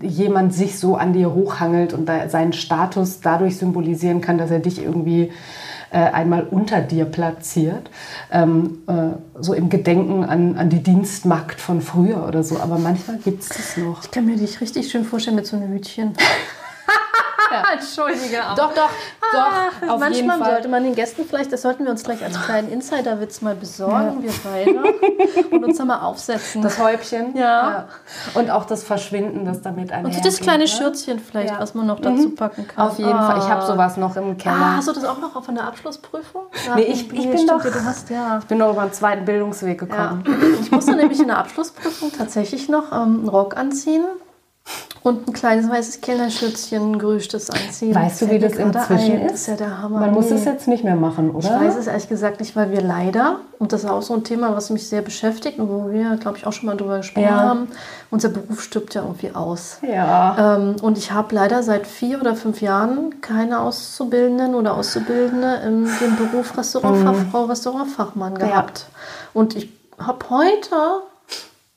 [0.00, 4.82] jemand sich so an dir hochhangelt und seinen Status dadurch symbolisieren kann, dass er dich
[4.82, 5.30] irgendwie
[5.90, 7.90] äh, einmal unter dir platziert.
[8.30, 12.58] Ähm, äh, so im Gedenken an, an die Dienstmagd von früher oder so.
[12.58, 14.02] Aber manchmal gibt es das noch.
[14.02, 16.14] Ich kann mir dich richtig schön vorstellen mit so einem Hütchen.
[17.50, 17.64] Ja.
[17.72, 18.44] Entschuldige.
[18.44, 18.56] Aber.
[18.56, 18.90] Doch, doch,
[19.32, 19.88] doch.
[19.88, 23.42] Auf manchmal sollte man den Gästen vielleicht, das sollten wir uns gleich als kleinen Insider-Witz
[23.42, 24.22] mal besorgen, ja.
[24.22, 26.62] wir beide, und uns da mal aufsetzen.
[26.62, 27.36] Das Häubchen.
[27.36, 27.42] Ja.
[27.42, 27.88] ja.
[28.34, 30.18] Und auch das Verschwinden, das damit einhergeht.
[30.18, 30.68] Und das kleine ne?
[30.68, 32.34] Schürzchen vielleicht, was man noch dazu mhm.
[32.34, 32.88] packen kann.
[32.88, 33.30] Auf jeden ah.
[33.30, 33.38] Fall.
[33.38, 34.56] Ich habe sowas noch im Keller.
[34.56, 36.42] Ah, hast du das auch noch von der Abschlussprüfung?
[36.74, 38.38] nee, ich, ich, bin doch, du hast, ja.
[38.38, 40.24] ich bin noch über einen zweiten Bildungsweg gekommen.
[40.60, 44.04] Ich musste nämlich in der Abschlussprüfung tatsächlich noch ähm, einen Rock anziehen
[45.06, 47.94] und ein kleines weißes Kellnerschürzchen, gerüschtes anziehen.
[47.94, 49.26] Weißt du, wie das inzwischen ein.
[49.26, 49.32] ist?
[49.32, 50.00] Das ist ja der Hammer.
[50.00, 51.46] Man muss das jetzt nicht mehr machen, oder?
[51.46, 54.24] Ich weiß es ehrlich gesagt nicht, weil wir leider, und das ist auch so ein
[54.24, 57.24] Thema, was mich sehr beschäftigt und wo wir, glaube ich, auch schon mal drüber gesprochen
[57.24, 57.36] ja.
[57.36, 57.68] haben,
[58.10, 59.78] unser Beruf stirbt ja irgendwie aus.
[59.82, 60.56] Ja.
[60.56, 65.88] Ähm, und ich habe leider seit vier oder fünf Jahren keine Auszubildenden oder Auszubildende in
[66.00, 67.50] dem Beruf Restaurantfachfrau, mhm.
[67.50, 68.78] Restaurantfachmann gehabt.
[68.80, 69.30] Ja.
[69.34, 70.76] Und ich habe heute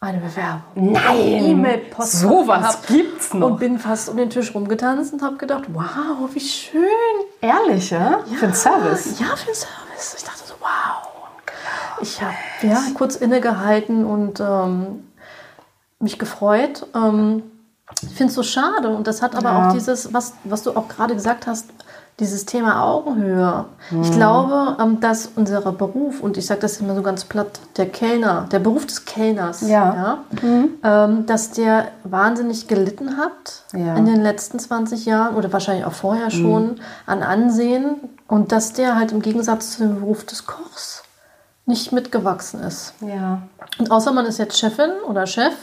[0.01, 0.61] eine Bewerbung.
[0.75, 1.43] Nein!
[1.43, 2.19] E-Mail-Post.
[2.21, 3.51] Sowas gibt's noch.
[3.51, 6.83] Und bin fast um den Tisch rumgetanzt und habe gedacht, wow, wie schön.
[7.41, 8.23] Ehrlich, ja?
[8.25, 8.37] ja?
[8.37, 9.19] Für den Service?
[9.19, 10.15] Ja, für den Service.
[10.17, 11.09] Ich dachte so, wow.
[12.01, 15.03] Ich habe ja, kurz innegehalten und ähm,
[15.99, 16.87] mich gefreut.
[16.95, 17.43] Ähm,
[18.01, 18.89] ich finde es so schade.
[18.89, 19.67] Und das hat aber ja.
[19.67, 21.65] auch dieses, was, was du auch gerade gesagt hast,
[22.19, 23.65] dieses Thema Augenhöhe.
[23.91, 24.01] Mhm.
[24.01, 27.87] Ich glaube, ähm, dass unser Beruf, und ich sage das immer so ganz platt, der
[27.87, 30.19] Kellner, der Beruf des Kellners, ja.
[30.41, 31.25] ja mhm.
[31.25, 33.95] dass der wahnsinnig gelitten hat ja.
[33.95, 36.79] in den letzten 20 Jahren oder wahrscheinlich auch vorher schon mhm.
[37.05, 37.95] an Ansehen
[38.27, 41.03] und dass der halt im Gegensatz zu dem Beruf des Kochs
[41.65, 42.93] nicht mitgewachsen ist.
[42.99, 43.43] Ja.
[43.77, 45.53] Und außer man ist jetzt Chefin oder Chef,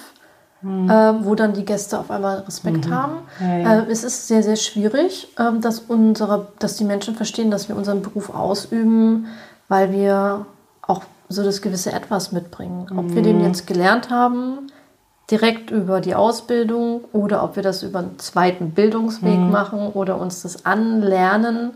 [0.63, 0.91] mhm.
[0.91, 2.95] äh, wo dann die Gäste auf einmal Respekt mhm.
[2.95, 3.19] haben.
[3.41, 3.81] Ja, ja.
[3.81, 7.77] Äh, es ist sehr, sehr schwierig, äh, dass, unsere, dass die Menschen verstehen, dass wir
[7.77, 9.27] unseren Beruf ausüben,
[9.69, 10.47] weil wir
[10.83, 12.87] auch so das gewisse Etwas mitbringen.
[12.97, 13.45] Ob wir den mhm.
[13.47, 14.71] jetzt gelernt haben,
[15.31, 19.51] direkt über die Ausbildung oder ob wir das über einen zweiten Bildungsweg mhm.
[19.51, 21.73] machen oder uns das anlernen.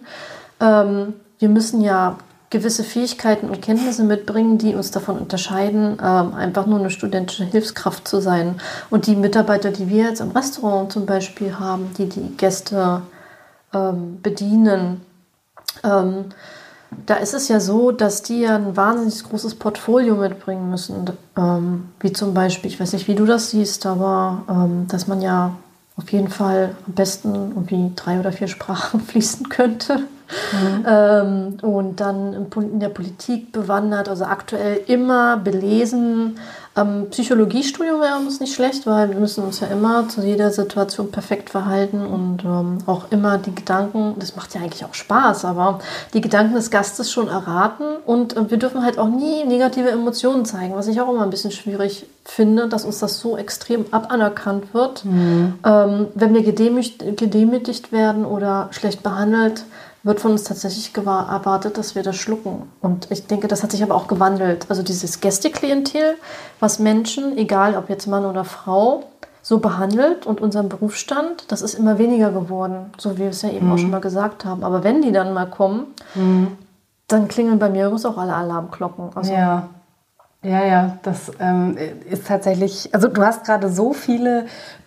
[0.61, 2.19] Ähm, wir müssen ja
[2.51, 8.09] gewisse Fähigkeiten und Kenntnisse mitbringen, die uns davon unterscheiden, ähm, einfach nur eine studentische Hilfskraft
[8.09, 8.61] zu sein.
[8.91, 13.03] Und die Mitarbeiter, die wir jetzt im Restaurant zum Beispiel haben, die die Gäste
[13.73, 15.01] ähm, bedienen,
[15.85, 16.27] ähm,
[17.07, 21.09] da ist es ja so, dass die ja ein wahnsinnig großes Portfolio mitbringen müssen.
[22.01, 24.43] Wie zum Beispiel, ich weiß nicht, wie du das siehst, aber
[24.89, 25.55] dass man ja
[25.95, 30.01] auf jeden Fall am besten irgendwie drei oder vier Sprachen fließen könnte.
[30.53, 30.85] Mhm.
[30.87, 36.38] Ähm, und dann in der Politik bewandert, also aktuell immer belesen.
[36.77, 41.11] Ähm, Psychologiestudium wäre uns nicht schlecht, weil wir müssen uns ja immer zu jeder Situation
[41.11, 45.81] perfekt verhalten und ähm, auch immer die Gedanken, das macht ja eigentlich auch Spaß, aber
[46.14, 50.45] die Gedanken des Gastes schon erraten und äh, wir dürfen halt auch nie negative Emotionen
[50.45, 54.73] zeigen, was ich auch immer ein bisschen schwierig finde, dass uns das so extrem abanerkannt
[54.73, 55.05] wird.
[55.05, 55.55] Mhm.
[55.64, 59.64] Ähm, wenn wir gedemütigt, gedemütigt werden oder schlecht behandelt,
[60.03, 62.71] wird von uns tatsächlich erwartet, dass wir das schlucken.
[62.81, 64.67] Und ich denke, das hat sich aber auch gewandelt.
[64.69, 66.17] Also dieses Gästeklientel,
[66.59, 69.05] was Menschen, egal ob jetzt Mann oder Frau,
[69.43, 73.51] so behandelt und unseren Berufsstand, das ist immer weniger geworden, so wie wir es ja
[73.51, 74.65] eben auch schon mal gesagt haben.
[74.65, 75.87] Aber wenn die dann mal kommen,
[77.09, 79.11] dann klingeln bei mir übrigens auch alle Alarmglocken.
[79.15, 79.69] Also, Ja.
[80.43, 81.77] Ja, ja, das ähm,
[82.09, 84.47] ist tatsächlich, also du hast gerade so viele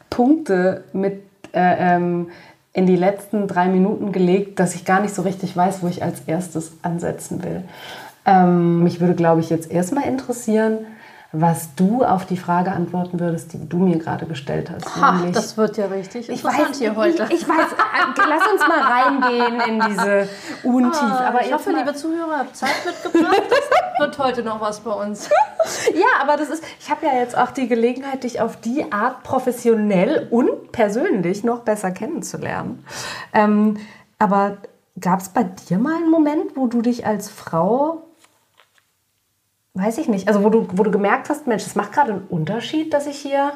[0.09, 1.21] Punkte mit
[1.53, 2.29] äh, ähm,
[2.73, 6.03] in die letzten drei Minuten gelegt, dass ich gar nicht so richtig weiß, wo ich
[6.03, 7.63] als erstes ansetzen will.
[8.25, 10.79] Ähm, mich würde, glaube ich, jetzt erstmal interessieren,
[11.35, 14.95] was du auf die Frage antworten würdest, die du mir gerade gestellt hast.
[14.95, 17.25] Ha, nämlich- das wird ja richtig ich weiß, hier heute.
[17.31, 20.29] Ich, ich weiß, äh, lass uns mal reingehen in diese
[20.63, 21.01] Untief.
[21.01, 23.41] Ah, aber ich hoffe, mal- liebe Zuhörer, habt Zeit mitgebracht.
[23.49, 25.29] Das wird heute noch was bei uns.
[25.95, 29.23] Ja, aber das ist, ich habe ja jetzt auch die Gelegenheit, dich auf die Art
[29.23, 32.83] professionell und persönlich noch besser kennenzulernen.
[33.33, 33.77] Ähm,
[34.19, 34.57] aber
[34.99, 38.03] gab es bei dir mal einen Moment, wo du dich als Frau,
[39.73, 42.27] weiß ich nicht, also wo du, wo du gemerkt hast, Mensch, es macht gerade einen
[42.29, 43.53] Unterschied, dass ich hier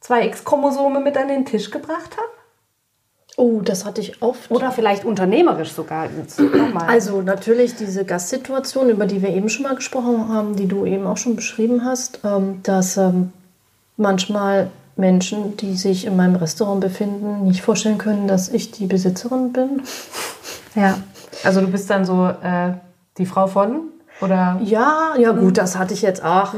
[0.00, 2.28] zwei X-Chromosome mit an den Tisch gebracht habe?
[3.36, 4.50] Oh, das hatte ich oft.
[4.50, 6.08] Oder vielleicht unternehmerisch sogar.
[6.86, 11.06] Also natürlich diese Gastsituation, über die wir eben schon mal gesprochen haben, die du eben
[11.06, 13.32] auch schon beschrieben hast, ähm, dass ähm,
[13.96, 19.52] manchmal Menschen, die sich in meinem Restaurant befinden, nicht vorstellen können, dass ich die Besitzerin
[19.52, 19.82] bin.
[20.76, 20.98] ja.
[21.42, 22.74] Also du bist dann so äh,
[23.18, 23.88] die Frau von?
[24.20, 24.60] Oder?
[24.62, 26.54] Ja, ja gut, das hatte ich jetzt auch.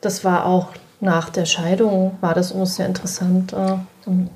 [0.00, 0.68] Das war auch
[1.00, 3.52] nach der Scheidung, war das uns sehr interessant.
[3.52, 4.30] Äh, und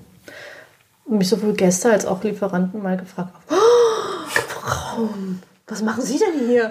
[1.07, 3.55] mich sowohl Gäste als auch Lieferanten mal gefragt oh,
[4.29, 5.09] Frau,
[5.67, 6.71] was machen Sie denn hier?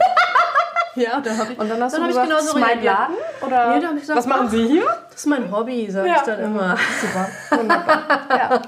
[0.96, 2.60] Ja, da habe ich, Und dann hast dann du hab ich gesagt, genauso das ist
[2.60, 2.84] mein.
[2.84, 3.16] Laden?
[3.46, 4.86] Oder Nee, da hab ich gesagt, was machen ach, Sie hier?
[5.10, 6.78] Das ist mein Hobby, sage ich dann immer.
[7.02, 7.60] Super.
[7.60, 8.02] Wunderbar.
[8.30, 8.62] ja.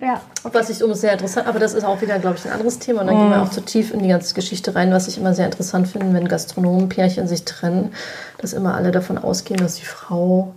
[0.00, 0.20] ja.
[0.44, 3.02] Was ich immer sehr interessant, aber das ist auch wieder, glaube ich, ein anderes Thema.
[3.02, 5.34] Und dann gehen wir auch zu tief in die ganze Geschichte rein, was ich immer
[5.34, 7.94] sehr interessant finde, wenn Gastronomenpärchen sich trennen,
[8.38, 10.54] dass immer alle davon ausgehen, dass die Frau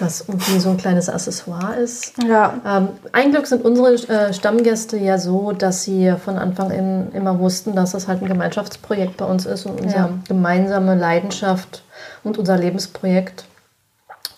[0.00, 2.14] das irgendwie so ein kleines Accessoire ist.
[2.26, 2.54] Ja.
[2.66, 7.38] Ähm, ein Glück sind unsere äh, Stammgäste ja so, dass sie von Anfang an immer
[7.38, 10.10] wussten, dass das halt ein Gemeinschaftsprojekt bei uns ist und unsere Ja.
[10.28, 11.82] gemeinsame Leidenschaft
[12.24, 13.44] und unser Lebensprojekt.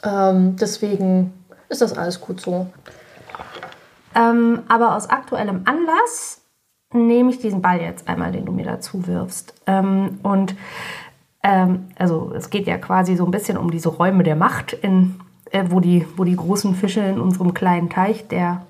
[0.04, 1.32] Ähm, deswegen
[1.68, 2.66] ist das alles gut so.
[4.14, 6.40] Ähm, aber aus aktuellem Anlass
[6.92, 9.54] nehme ich diesen Ball jetzt einmal, den du mir dazu wirfst.
[9.66, 10.54] Ähm, und
[11.42, 15.18] ähm, also es geht ja quasi so ein bisschen um diese Räume der Macht, in,
[15.52, 18.66] äh, wo, die, wo die großen Fische in unserem kleinen Teich, der,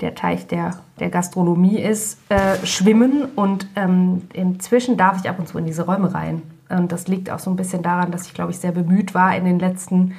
[0.00, 3.26] der Teich der, der Gastronomie ist, äh, schwimmen.
[3.36, 6.42] Und ähm, inzwischen darf ich ab und zu in diese Räume rein.
[6.68, 9.36] Und das liegt auch so ein bisschen daran, dass ich, glaube ich, sehr bemüht war
[9.36, 10.14] in den letzten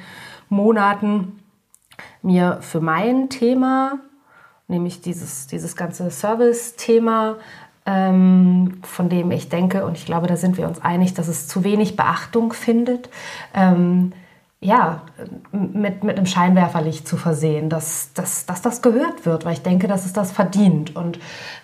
[0.48, 1.40] Monaten,
[2.22, 3.98] mir für mein Thema,
[4.68, 7.36] nämlich dieses, dieses ganze Service-Thema,
[7.84, 11.48] ähm, von dem ich denke, und ich glaube, da sind wir uns einig, dass es
[11.48, 13.08] zu wenig Beachtung findet,
[13.54, 14.12] ähm,
[14.60, 15.02] ja,
[15.52, 19.86] mit, mit einem Scheinwerferlicht zu versehen, dass, dass, dass das gehört wird, weil ich denke,
[19.86, 20.96] dass es das verdient.
[20.96, 21.18] Und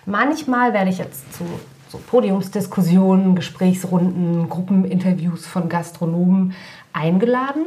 [0.05, 1.43] manchmal werde ich jetzt zu
[1.89, 6.53] so Podiumsdiskussionen, Gesprächsrunden, Gruppeninterviews von Gastronomen
[6.91, 7.65] eingeladen.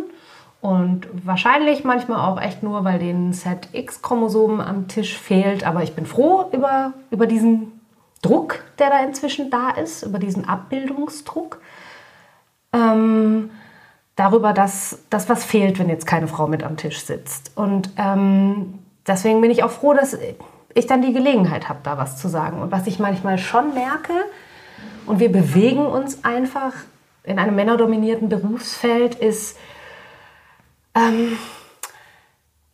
[0.61, 5.65] Und wahrscheinlich manchmal auch echt nur, weil den ZX-Chromosomen am Tisch fehlt.
[5.65, 7.81] Aber ich bin froh über, über diesen
[8.21, 11.61] Druck, der da inzwischen da ist, über diesen Abbildungsdruck.
[12.73, 13.51] Ähm,
[14.17, 17.53] darüber, dass das was fehlt, wenn jetzt keine Frau mit am Tisch sitzt.
[17.55, 20.17] Und ähm, deswegen bin ich auch froh, dass
[20.75, 22.61] ich dann die Gelegenheit habe, da was zu sagen.
[22.61, 24.13] Und was ich manchmal schon merke,
[25.07, 26.73] und wir bewegen uns einfach
[27.23, 29.57] in einem männerdominierten Berufsfeld, ist,
[30.95, 31.39] ähm,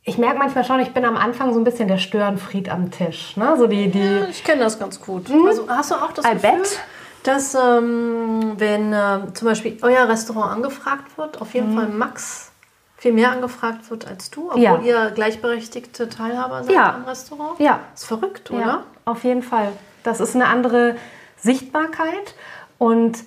[0.04, 3.36] ich merke manchmal schon, ich bin am Anfang so ein bisschen der Störenfried am Tisch.
[3.36, 3.54] Ne?
[3.56, 5.30] So die, die, Ja, ich kenne das ganz gut.
[5.30, 6.80] Also hast du auch das I Gefühl, bet.
[7.24, 12.50] Dass ähm, wenn ähm, zum Beispiel euer Restaurant angefragt wird, auf jeden Fall Max
[12.96, 14.78] viel mehr angefragt wird als du, obwohl Ja.
[14.80, 16.94] ihr gleichberechtigte Teilhaber seid Ja.
[16.94, 17.58] am Restaurant?
[17.58, 17.80] Ja.
[17.94, 18.60] Ist verrückt, oder?
[18.60, 19.68] Ja, auf jeden Fall.
[20.04, 20.96] Das ist eine andere
[21.36, 22.34] Sichtbarkeit
[22.78, 23.18] und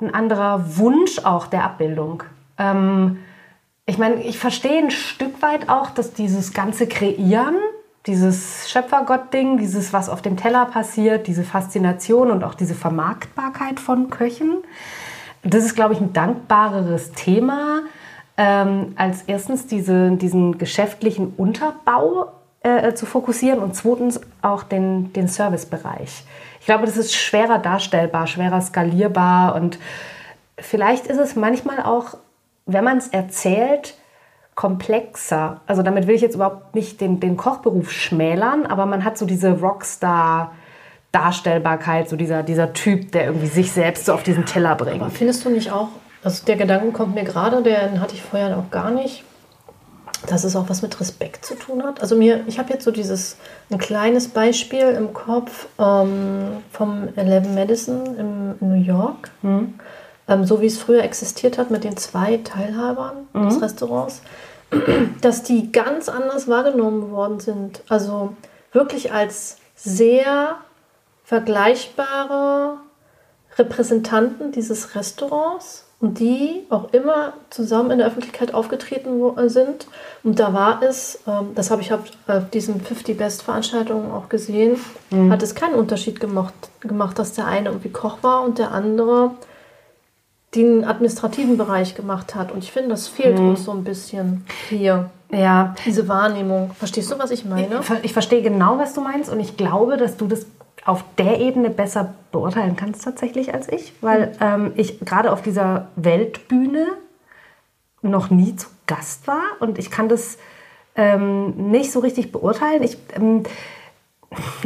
[0.00, 2.22] ein anderer Wunsch auch der Abbildung.
[2.58, 3.18] Ähm,
[3.86, 7.56] ich meine, ich verstehe ein Stück weit auch, dass dieses ganze Kreieren,
[8.06, 14.10] dieses Schöpfergott-Ding, dieses, was auf dem Teller passiert, diese Faszination und auch diese Vermarktbarkeit von
[14.10, 14.62] Köchen,
[15.42, 17.82] das ist, glaube ich, ein dankbareres Thema,
[18.36, 25.28] ähm, als erstens diese, diesen geschäftlichen Unterbau äh, zu fokussieren und zweitens auch den, den
[25.28, 26.24] Servicebereich.
[26.60, 29.78] Ich glaube, das ist schwerer darstellbar, schwerer skalierbar und
[30.58, 32.16] vielleicht ist es manchmal auch,
[32.66, 33.94] wenn man es erzählt,
[34.54, 35.60] komplexer.
[35.66, 39.26] Also damit will ich jetzt überhaupt nicht den, den Kochberuf schmälern, aber man hat so
[39.26, 40.50] diese Rockstar-
[41.14, 45.00] Darstellbarkeit, so dieser, dieser Typ, der irgendwie sich selbst so auf diesen Teller bringt.
[45.00, 45.88] Aber findest du nicht auch,
[46.24, 49.22] also der Gedanke kommt mir gerade, den hatte ich vorher noch gar nicht,
[50.26, 52.00] dass es auch was mit Respekt zu tun hat.
[52.00, 53.36] Also mir, ich habe jetzt so dieses
[53.70, 59.74] ein kleines Beispiel im Kopf ähm, vom Eleven Madison in New York, mhm.
[60.28, 63.48] Ähm, so wie es früher existiert hat mit den zwei Teilhabern mhm.
[63.48, 64.22] des Restaurants,
[65.20, 67.82] dass die ganz anders wahrgenommen worden sind.
[67.88, 68.34] Also
[68.72, 70.56] wirklich als sehr
[71.24, 72.78] vergleichbare
[73.56, 79.86] Repräsentanten dieses Restaurants und die auch immer zusammen in der Öffentlichkeit aufgetreten äh, sind.
[80.22, 82.00] Und da war es, ähm, das habe ich auf
[82.52, 84.76] diesen 50 Best Veranstaltungen auch gesehen,
[85.10, 85.32] mhm.
[85.32, 89.30] hat es keinen Unterschied gemacht, gemacht, dass der eine irgendwie Koch war und der andere
[90.54, 92.52] den administrativen Bereich gemacht hat.
[92.52, 93.50] Und ich finde, das fehlt mhm.
[93.50, 95.10] uns so ein bisschen hier.
[95.30, 95.74] Ja.
[95.84, 96.70] Diese Wahrnehmung.
[96.78, 97.80] Verstehst du, was ich meine?
[97.80, 99.30] Ich, ich verstehe genau, was du meinst.
[99.30, 100.46] Und ich glaube, dass du das
[100.84, 105.88] auf der Ebene besser beurteilen kannst tatsächlich als ich, weil ähm, ich gerade auf dieser
[105.96, 106.86] Weltbühne
[108.02, 110.36] noch nie zu Gast war und ich kann das
[110.94, 112.82] ähm, nicht so richtig beurteilen.
[112.82, 113.44] Ich, ähm,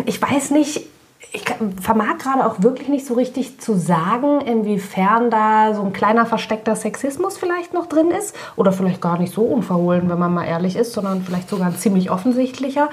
[0.07, 0.88] ich weiß nicht,
[1.32, 1.44] ich
[1.80, 6.74] vermag gerade auch wirklich nicht so richtig zu sagen, inwiefern da so ein kleiner versteckter
[6.74, 10.76] Sexismus vielleicht noch drin ist oder vielleicht gar nicht so unverhohlen, wenn man mal ehrlich
[10.76, 12.88] ist, sondern vielleicht sogar ein ziemlich offensichtlicher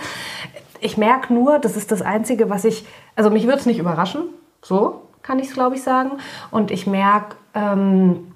[0.85, 4.23] ich merke nur, das ist das Einzige, was ich, also mich würde es nicht überraschen,
[4.61, 6.11] so kann ich es, glaube ich, sagen.
[6.51, 8.33] Und ich merke, ähm,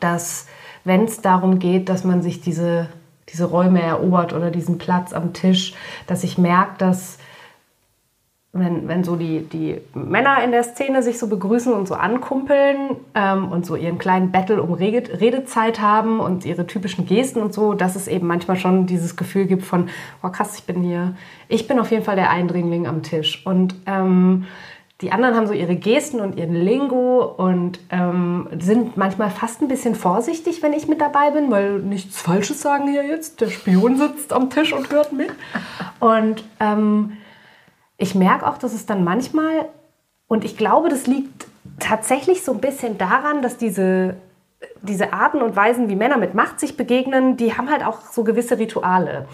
[0.00, 0.46] dass
[0.84, 2.88] wenn es darum geht, dass man sich diese,
[3.30, 5.74] diese Räume erobert oder diesen Platz am Tisch,
[6.06, 7.18] dass ich merke, dass
[8.58, 12.96] wenn, wenn so die, die Männer in der Szene sich so begrüßen und so ankumpeln
[13.14, 17.74] ähm, und so ihren kleinen Battle um Redezeit haben und ihre typischen Gesten und so,
[17.74, 19.88] dass es eben manchmal schon dieses Gefühl gibt von,
[20.22, 21.14] oh krass, ich bin hier,
[21.48, 23.44] ich bin auf jeden Fall der Eindringling am Tisch.
[23.46, 24.46] Und ähm,
[25.02, 29.68] die anderen haben so ihre Gesten und ihren Lingo und ähm, sind manchmal fast ein
[29.68, 33.42] bisschen vorsichtig, wenn ich mit dabei bin, weil nichts Falsches sagen hier jetzt.
[33.42, 35.30] Der Spion sitzt am Tisch und hört mit.
[36.00, 37.18] Und ähm,
[37.98, 39.66] ich merke auch, dass es dann manchmal,
[40.28, 41.46] und ich glaube, das liegt
[41.78, 44.16] tatsächlich so ein bisschen daran, dass diese,
[44.82, 48.24] diese Arten und Weisen, wie Männer mit Macht sich begegnen, die haben halt auch so
[48.24, 49.26] gewisse Rituale.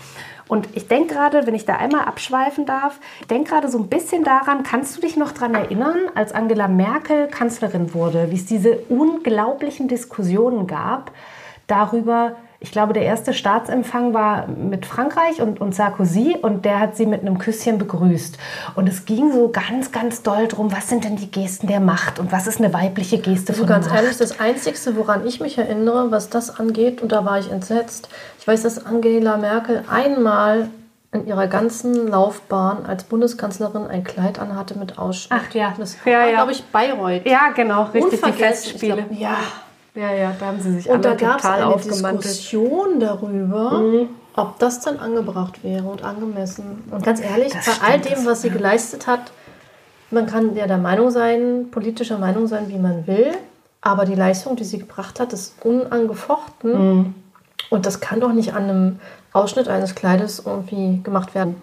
[0.49, 2.99] Und ich denke gerade, wenn ich da einmal abschweifen darf,
[3.31, 7.29] denke gerade so ein bisschen daran, kannst du dich noch daran erinnern, als Angela Merkel
[7.29, 11.13] Kanzlerin wurde, wie es diese unglaublichen Diskussionen gab
[11.69, 16.97] darüber, ich glaube, der erste Staatsempfang war mit Frankreich und, und Sarkozy und der hat
[16.97, 18.39] sie mit einem Küsschen begrüßt.
[18.77, 22.21] Und es ging so ganz, ganz doll drum, was sind denn die Gesten der Macht
[22.21, 23.97] und was ist eine weibliche Geste also von ganz Macht?
[23.97, 28.09] ehrlich, das Einzige, woran ich mich erinnere, was das angeht, und da war ich entsetzt,
[28.39, 30.69] ich weiß, dass Angela Merkel einmal
[31.11, 35.41] in ihrer ganzen Laufbahn als Bundeskanzlerin ein Kleid anhatte mit Ausschnitt.
[35.45, 36.33] Ach ja, das war, ja, ja.
[36.37, 37.27] glaube ich, Bayreuth.
[37.27, 38.97] Ja, genau, richtig, die Festspiele.
[38.97, 39.37] Glaub, ja,
[39.95, 41.77] ja, ja, da haben sie sich und da gab es eine.
[41.77, 44.09] Diskussion darüber, Mhm.
[44.37, 46.83] ob das dann angebracht wäre und angemessen.
[46.91, 49.33] Und ganz ehrlich, Das bei all stimmt, dem, das- was sie geleistet hat,
[50.11, 53.33] man kann ja der Meinung sein, politischer Meinung sein, wie man will,
[53.81, 56.97] aber die Leistung, die sie gebracht hat, ist unangefochten.
[56.99, 57.15] Mhm.
[57.71, 59.01] Und das kann doch nicht an einem
[59.33, 61.57] Ausschnitt eines Kleides irgendwie gemacht werden.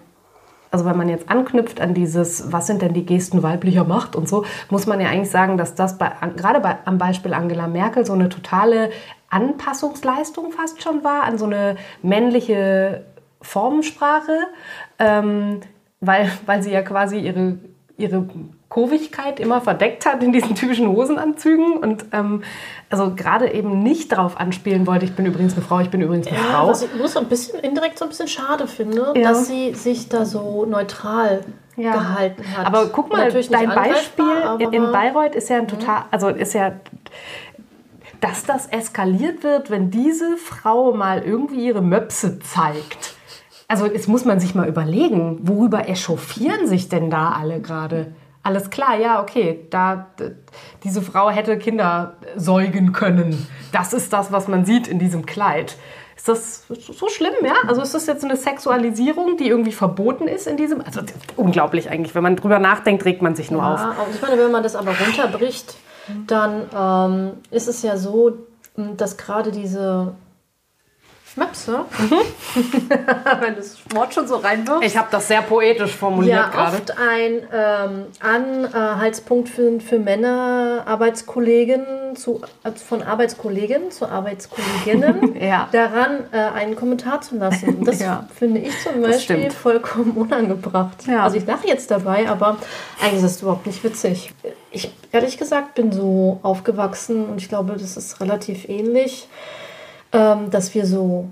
[0.70, 4.28] Also wenn man jetzt anknüpft an dieses, was sind denn die Gesten weiblicher Macht und
[4.28, 8.06] so, muss man ja eigentlich sagen, dass das bei, gerade bei, am Beispiel Angela Merkel
[8.06, 8.90] so eine totale
[9.30, 13.04] Anpassungsleistung fast schon war an so eine männliche
[13.42, 14.38] Formensprache,
[14.98, 15.60] ähm,
[16.00, 17.58] weil, weil sie ja quasi ihre,
[17.96, 18.26] ihre
[18.70, 22.42] Kurvigkeit immer verdeckt hat in diesen typischen Hosenanzügen und ähm,
[22.88, 26.28] also gerade eben nicht darauf anspielen wollte, ich bin übrigens eine Frau, ich bin übrigens
[26.28, 26.68] eine Ja, Frau.
[26.68, 29.30] was ich nur so ein bisschen indirekt so ein bisschen schade finde, Ja.
[29.30, 31.42] dass sie sich da so neutral
[31.76, 31.92] Ja.
[31.94, 32.64] gehalten hat.
[32.64, 34.24] Aber guck mal, dein Beispiel
[34.70, 36.72] in Bayreuth ist ja ein total, also ist ja,
[38.20, 43.14] dass das eskaliert wird, wenn diese Frau mal irgendwie ihre Möpse zeigt.
[43.66, 48.12] Also jetzt muss man sich mal überlegen, worüber echauffieren sich denn da alle gerade?
[48.42, 50.06] Alles klar, ja, okay, da
[50.82, 53.46] diese Frau hätte Kinder säugen können.
[53.70, 55.76] Das ist das, was man sieht in diesem Kleid.
[56.16, 57.54] Ist das so schlimm, ja?
[57.66, 60.80] Also ist das jetzt eine Sexualisierung, die irgendwie verboten ist in diesem?
[60.82, 61.00] Also
[61.36, 62.14] unglaublich eigentlich.
[62.14, 63.80] Wenn man drüber nachdenkt, regt man sich nur auf.
[63.80, 65.76] Ja, und ich meine, wenn man das aber runterbricht,
[66.26, 68.32] dann ähm, ist es ja so,
[68.76, 70.14] dass gerade diese
[71.36, 71.84] Möpse,
[73.40, 76.76] wenn das Wort schon so reinwirft, Ich habe das sehr poetisch formuliert ja gerade.
[76.76, 85.68] oft ein ähm, Anhaltspunkt für, für Männer, Arbeitskollegen zu, äh, von Arbeitskollegen zu Arbeitskolleginnen Ja.
[85.72, 87.84] daran äh, einen Kommentar zu lassen.
[87.84, 88.26] Das Ja.
[88.36, 91.06] finde ich zum Das Beispiel vollkommen unangebracht.
[91.06, 91.24] Ja.
[91.24, 92.56] Also ich lache jetzt dabei, aber
[93.02, 94.32] eigentlich ist es überhaupt nicht witzig.
[94.70, 99.28] Ich ehrlich gesagt bin so aufgewachsen und ich glaube, das ist relativ ähnlich,
[100.12, 101.28] ähm, dass wir so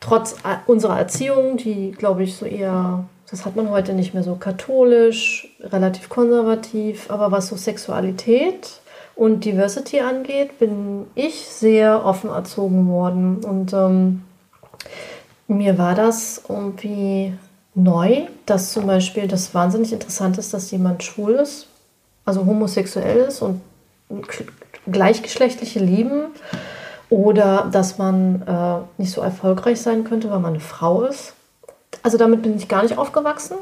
[0.00, 0.36] trotz
[0.66, 5.56] unserer Erziehung, die, glaube ich, so eher, das hat man heute nicht mehr so katholisch,
[5.60, 8.80] relativ konservativ, aber was so Sexualität
[9.14, 13.44] und Diversity angeht, bin ich sehr offen erzogen worden.
[13.44, 14.24] Und ähm,
[15.46, 17.32] mir war das irgendwie
[17.74, 21.68] neu, dass zum Beispiel das wahnsinnig interessant ist, dass jemand schwul ist,
[22.24, 23.60] also homosexuell ist und
[24.90, 26.26] gleichgeschlechtliche lieben
[27.12, 31.34] oder dass man äh, nicht so erfolgreich sein könnte, weil man eine Frau ist.
[32.02, 33.58] Also damit bin ich gar nicht aufgewachsen,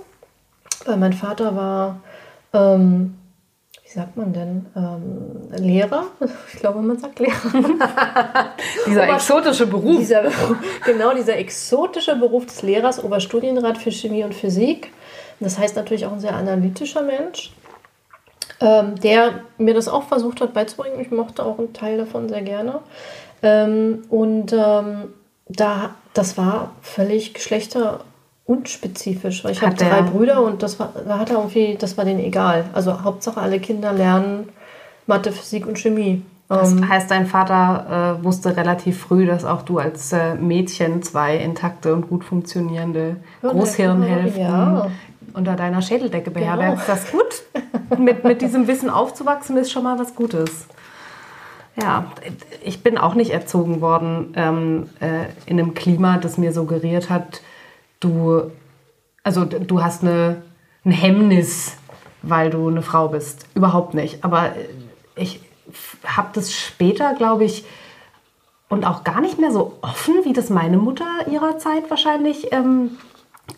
[0.86, 2.00] weil mein Vater war
[2.52, 3.16] ähm,
[3.90, 6.04] wie sagt man denn, ähm, Lehrer?
[6.52, 7.34] Ich glaube, man sagt Lehrer.
[8.86, 9.98] dieser exotische Beruf.
[9.98, 10.30] Dieser,
[10.84, 14.92] genau, dieser exotische Beruf des Lehrers, Oberstudienrat für Chemie und Physik.
[15.40, 17.52] Das heißt natürlich auch ein sehr analytischer Mensch,
[18.60, 21.00] ähm, der mir das auch versucht hat beizubringen.
[21.00, 22.80] Ich mochte auch einen Teil davon sehr gerne.
[23.42, 25.08] Ähm, und ähm,
[25.48, 28.00] da, das war völlig Geschlechter
[28.44, 29.44] unspezifisch.
[29.44, 32.20] Weil ich habe drei Brüder und das war, da hat er irgendwie, das war denen
[32.20, 32.64] egal.
[32.72, 34.48] Also Hauptsache alle Kinder lernen
[35.06, 36.22] Mathe, Physik und Chemie.
[36.48, 41.02] Das ähm, heißt, dein Vater äh, wusste relativ früh, dass auch du als äh, Mädchen
[41.02, 44.90] zwei intakte und gut funktionierende Großhirnhälften ja.
[45.32, 46.86] unter deiner Schädeldecke beherbergst.
[46.86, 46.96] Genau.
[46.96, 47.98] Das ist gut.
[47.98, 50.66] mit, mit diesem Wissen aufzuwachsen ist schon mal was Gutes.
[51.80, 52.10] Ja,
[52.62, 57.40] ich bin auch nicht erzogen worden ähm, äh, in einem Klima, das mir suggeriert hat,
[58.00, 58.50] du,
[59.22, 60.42] also du hast eine,
[60.84, 61.76] ein Hemmnis,
[62.22, 63.46] weil du eine Frau bist.
[63.54, 64.24] Überhaupt nicht.
[64.24, 64.52] Aber
[65.16, 65.40] ich
[66.04, 67.64] habe das später, glaube ich,
[68.68, 72.98] und auch gar nicht mehr so offen, wie das meine Mutter ihrer Zeit wahrscheinlich ähm,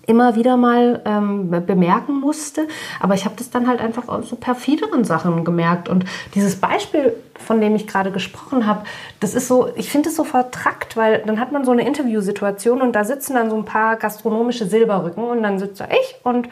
[0.07, 2.66] immer wieder mal ähm, bemerken musste.
[3.01, 5.88] Aber ich habe das dann halt einfach aus so perfideren Sachen gemerkt.
[5.88, 8.84] Und dieses Beispiel, von dem ich gerade gesprochen habe,
[9.20, 12.82] das ist so, ich finde es so vertrackt, weil dann hat man so eine Interviewsituation
[12.82, 16.49] und da sitzen dann so ein paar gastronomische Silberrücken und dann sitzt da ich und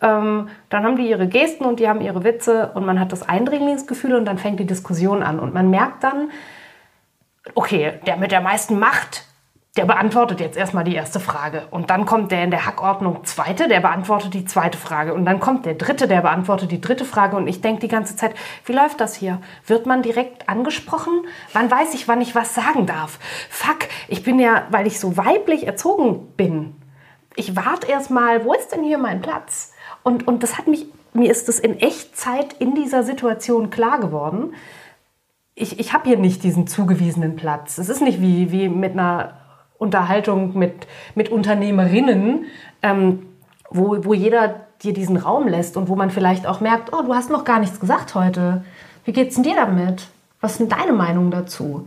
[0.00, 3.28] ähm, dann haben die ihre Gesten und die haben ihre Witze und man hat das
[3.28, 6.30] Eindringlingsgefühl und dann fängt die Diskussion an und man merkt dann,
[7.54, 9.24] okay, der mit der meisten Macht,
[9.76, 11.62] der beantwortet jetzt erstmal die erste Frage.
[11.70, 15.14] Und dann kommt der in der Hackordnung zweite, der beantwortet die zweite Frage.
[15.14, 17.38] Und dann kommt der dritte, der beantwortet die dritte Frage.
[17.38, 18.34] Und ich denke die ganze Zeit,
[18.66, 19.40] wie läuft das hier?
[19.66, 21.24] Wird man direkt angesprochen?
[21.54, 23.18] Wann weiß ich, wann ich was sagen darf?
[23.48, 26.76] Fuck, ich bin ja, weil ich so weiblich erzogen bin.
[27.34, 29.72] Ich warte erstmal, wo ist denn hier mein Platz?
[30.02, 34.54] Und, und das hat mich, mir ist es in Echtzeit in dieser Situation klar geworden.
[35.54, 37.78] Ich, ich habe hier nicht diesen zugewiesenen Platz.
[37.78, 39.38] Es ist nicht wie, wie mit einer
[39.82, 42.46] Unterhaltung mit, mit Unternehmerinnen,
[42.82, 43.26] ähm,
[43.70, 47.14] wo, wo jeder dir diesen Raum lässt und wo man vielleicht auch merkt, oh, du
[47.14, 48.64] hast noch gar nichts gesagt heute.
[49.04, 50.06] Wie geht's denn dir damit?
[50.40, 51.86] Was denn deine Meinung dazu?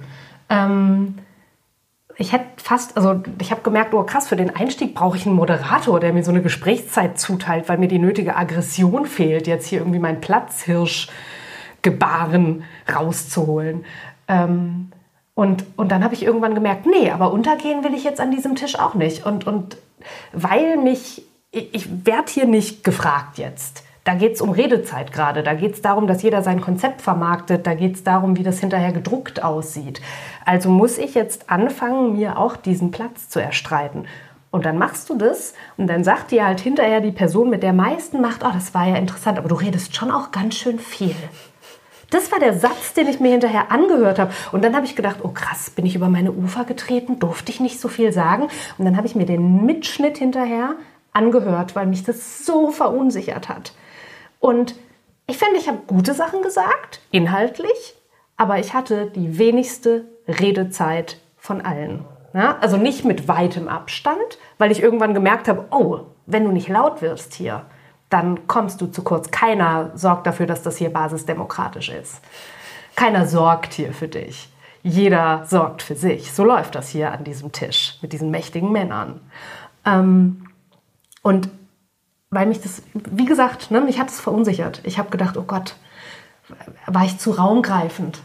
[0.49, 1.15] Ähm,
[2.17, 5.35] ich hätte fast, also ich habe gemerkt, oh krass, für den Einstieg brauche ich einen
[5.35, 9.79] Moderator, der mir so eine Gesprächszeit zuteilt, weil mir die nötige Aggression fehlt, jetzt hier
[9.79, 11.09] irgendwie mein Platzhirsch
[11.81, 13.85] gebaren rauszuholen.
[14.27, 14.91] Ähm,
[15.35, 18.55] und, und dann habe ich irgendwann gemerkt, nee, aber untergehen will ich jetzt an diesem
[18.55, 19.25] Tisch auch nicht.
[19.25, 19.77] Und, und
[20.31, 23.83] weil mich, ich, ich werde hier nicht gefragt jetzt.
[24.05, 25.43] Da geht es um Redezeit gerade.
[25.43, 27.67] Da geht es darum, dass jeder sein Konzept vermarktet.
[27.67, 29.99] Da geht es darum, wie das hinterher gedruckt aussieht.
[30.45, 34.05] Also muss ich jetzt anfangen, mir auch diesen Platz zu erstreiten.
[34.51, 37.73] Und dann machst du das und dann sagt dir halt hinterher die Person mit der
[37.73, 41.15] meisten Macht, oh, das war ja interessant, aber du redest schon auch ganz schön viel.
[42.15, 44.31] Das war der Satz, den ich mir hinterher angehört habe.
[44.53, 47.59] Und dann habe ich gedacht, oh krass, bin ich über meine Ufer getreten, durfte ich
[47.59, 48.43] nicht so viel sagen.
[48.77, 50.75] Und dann habe ich mir den Mitschnitt hinterher
[51.11, 53.73] angehört, weil mich das so verunsichert hat.
[54.39, 54.75] Und
[55.27, 57.95] ich finde, ich habe gute Sachen gesagt, inhaltlich,
[58.37, 62.05] aber ich hatte die wenigste Redezeit von allen.
[62.33, 66.69] Ja, also nicht mit weitem Abstand, weil ich irgendwann gemerkt habe, oh, wenn du nicht
[66.69, 67.65] laut wirst hier,
[68.09, 69.31] dann kommst du zu kurz.
[69.31, 72.21] Keiner sorgt dafür, dass das hier basisdemokratisch ist.
[72.95, 74.49] Keiner sorgt hier für dich.
[74.83, 76.31] Jeder sorgt für sich.
[76.31, 79.19] So läuft das hier an diesem Tisch mit diesen mächtigen Männern.
[79.83, 80.47] Ähm,
[81.23, 81.49] und
[82.29, 84.81] weil mich das, wie gesagt, ne, mich hat es verunsichert.
[84.83, 85.75] Ich habe gedacht, oh Gott,
[86.85, 88.21] war ich zu raumgreifend?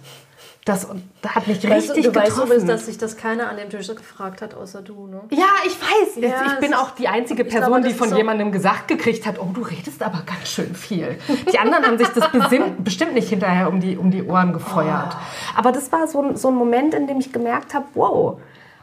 [0.67, 0.87] Das
[1.27, 2.51] hat mich weißt richtig du, du getroffen.
[2.51, 5.23] Du weißt dass sich das keiner an dem Tisch gefragt hat, außer du, ne?
[5.31, 6.17] Ja, ich weiß.
[6.17, 9.41] Ja, ich bin auch die einzige Person, glaube, die von so jemandem gesagt gekriegt hat,
[9.41, 11.19] oh, du redest aber ganz schön viel.
[11.51, 12.29] Die anderen haben sich das
[12.79, 15.17] bestimmt nicht hinterher um die, um die Ohren gefeuert.
[15.17, 15.59] Oh.
[15.59, 18.39] Aber das war so, so ein Moment, in dem ich gemerkt habe, wow,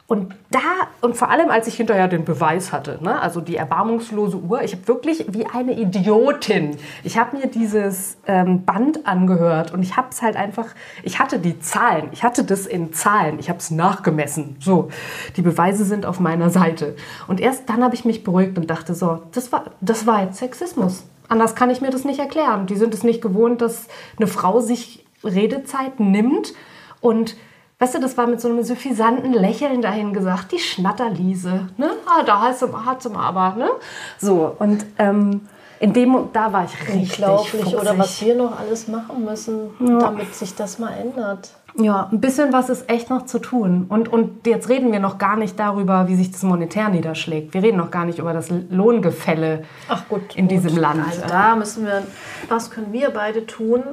[0.10, 0.60] Und da,
[1.02, 4.72] und vor allem als ich hinterher den Beweis hatte, ne, also die erbarmungslose Uhr, ich
[4.72, 10.08] habe wirklich wie eine Idiotin, ich habe mir dieses ähm, Band angehört und ich habe
[10.12, 10.68] es halt einfach,
[11.04, 14.56] ich hatte die Zahlen, ich hatte das in Zahlen, ich habe es nachgemessen.
[14.62, 14.88] So,
[15.36, 16.96] die Beweise sind auf meiner Seite.
[17.28, 20.38] Und erst dann habe ich mich beruhigt und dachte so, das war, das war jetzt
[20.38, 21.04] Sexismus.
[21.28, 22.66] Anders kann ich mir das nicht erklären.
[22.68, 26.54] Die sind es nicht gewohnt, dass eine Frau sich Redezeit nimmt
[27.02, 27.36] und
[27.80, 31.92] Weißt du, das war mit so einem suffisanten Lächeln dahin gesagt, die Schnatterliese, ne?
[32.08, 33.70] Ah, da hat sie, hat sie mal aber, ne?
[34.18, 35.42] So, und ähm,
[35.80, 37.80] in dem, da war ich richtig Unglaublich, fuchsig.
[37.80, 41.52] oder was wir noch alles machen müssen, damit sich das mal ändert.
[41.76, 43.86] Ja, ein bisschen was ist echt noch zu tun.
[43.88, 47.54] Und, und jetzt reden wir noch gar nicht darüber, wie sich das monetär niederschlägt.
[47.54, 49.66] Wir reden noch gar nicht über das Lohngefälle
[50.10, 50.52] gut, in gut.
[50.52, 51.04] diesem Land.
[51.08, 52.02] Also da müssen wir,
[52.50, 53.84] was können wir beide tun,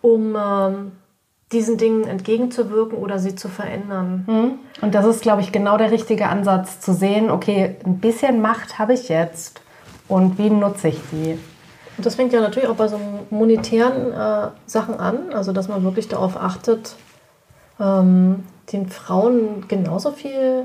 [0.00, 0.92] um ähm,
[1.52, 4.24] diesen Dingen entgegenzuwirken oder sie zu verändern?
[4.80, 8.78] Und das ist, glaube ich, genau der richtige Ansatz, zu sehen, okay, ein bisschen Macht
[8.78, 9.60] habe ich jetzt
[10.08, 11.38] und wie nutze ich die?
[11.96, 12.98] Und das fängt ja natürlich auch bei so
[13.30, 16.94] monetären äh, Sachen an, also dass man wirklich darauf achtet,
[17.78, 20.64] ähm, den Frauen genauso viel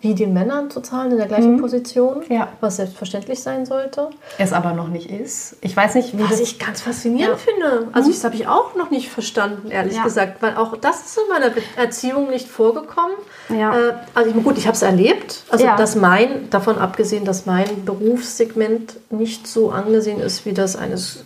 [0.00, 2.48] wie den Männern zu zahlen in der gleichen Position, Ja.
[2.60, 4.10] was selbstverständlich sein sollte.
[4.38, 5.56] Es aber noch nicht ist.
[5.60, 7.88] Ich weiß nicht, wie Was ich ganz faszinierend finde.
[7.92, 10.02] Also das habe ich auch noch nicht verstanden, ehrlich Ja.
[10.04, 13.16] gesagt, weil auch das ist in meiner Erziehung nicht vorgekommen.
[13.48, 13.76] Ja.
[13.76, 15.44] Äh, also ich, gut, ich habe es erlebt.
[15.50, 15.76] Also Ja.
[15.76, 21.24] dass mein, davon abgesehen, dass mein Berufssegment nicht so angesehen ist wie das eines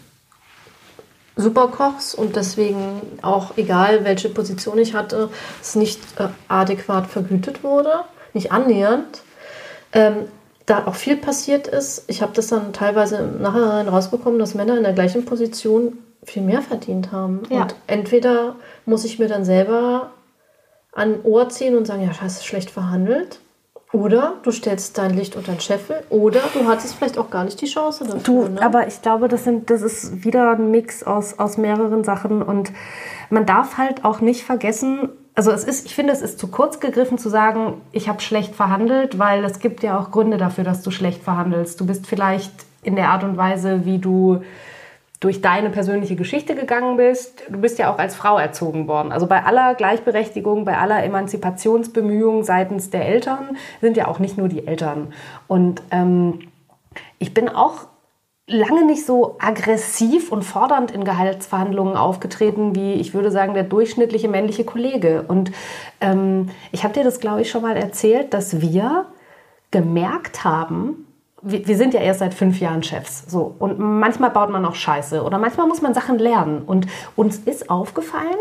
[1.39, 5.31] Superkochs und deswegen auch egal, welche Position ich hatte,
[5.63, 8.01] es nicht äh, adäquat vergütet wurde,
[8.35, 9.23] nicht annähernd.
[9.93, 10.27] Ähm,
[10.67, 12.05] da auch viel passiert ist.
[12.09, 16.43] Ich habe das dann teilweise im Nachhinein rausbekommen, dass Männer in der gleichen Position viel
[16.43, 17.43] mehr verdient haben.
[17.49, 17.63] Ja.
[17.63, 20.11] Und entweder muss ich mir dann selber
[20.93, 23.39] an ein Ohr ziehen und sagen, ja, scheiße, schlecht verhandelt.
[23.93, 26.03] Oder du stellst dein Licht unter den Scheffel.
[26.11, 28.21] Oder du hattest vielleicht auch gar nicht die Chance dafür.
[28.23, 28.63] Du, ne?
[28.63, 32.71] aber ich glaube, das, sind, das ist wieder ein Mix aus, aus mehreren Sachen und
[33.31, 36.81] man darf halt auch nicht vergessen, also es ist, ich finde, es ist zu kurz
[36.81, 40.83] gegriffen zu sagen, ich habe schlecht verhandelt, weil es gibt ja auch Gründe dafür, dass
[40.83, 41.81] du schlecht verhandelst.
[41.81, 42.51] Du bist vielleicht
[42.83, 44.43] in der Art und Weise, wie du
[45.21, 47.43] durch deine persönliche Geschichte gegangen bist.
[47.49, 49.11] Du bist ja auch als Frau erzogen worden.
[49.11, 54.49] Also bei aller Gleichberechtigung, bei aller Emanzipationsbemühung seitens der Eltern sind ja auch nicht nur
[54.49, 55.13] die Eltern.
[55.49, 56.41] Und ähm,
[57.19, 57.89] ich bin auch
[58.47, 64.29] lange nicht so aggressiv und fordernd in Gehaltsverhandlungen aufgetreten, wie ich würde sagen, der durchschnittliche
[64.29, 65.25] männliche Kollege.
[65.27, 65.51] Und
[66.01, 69.07] ähm, ich habe dir das, glaube ich, schon mal erzählt, dass wir
[69.71, 71.08] gemerkt haben,
[71.43, 73.25] wir, sind ja erst seit fünf Jahren Chefs.
[73.31, 73.55] So.
[73.59, 76.63] Und manchmal baut man auch Scheiße oder manchmal muss man Sachen lernen.
[76.63, 76.87] Und
[77.17, 78.37] uns ist aufgefallen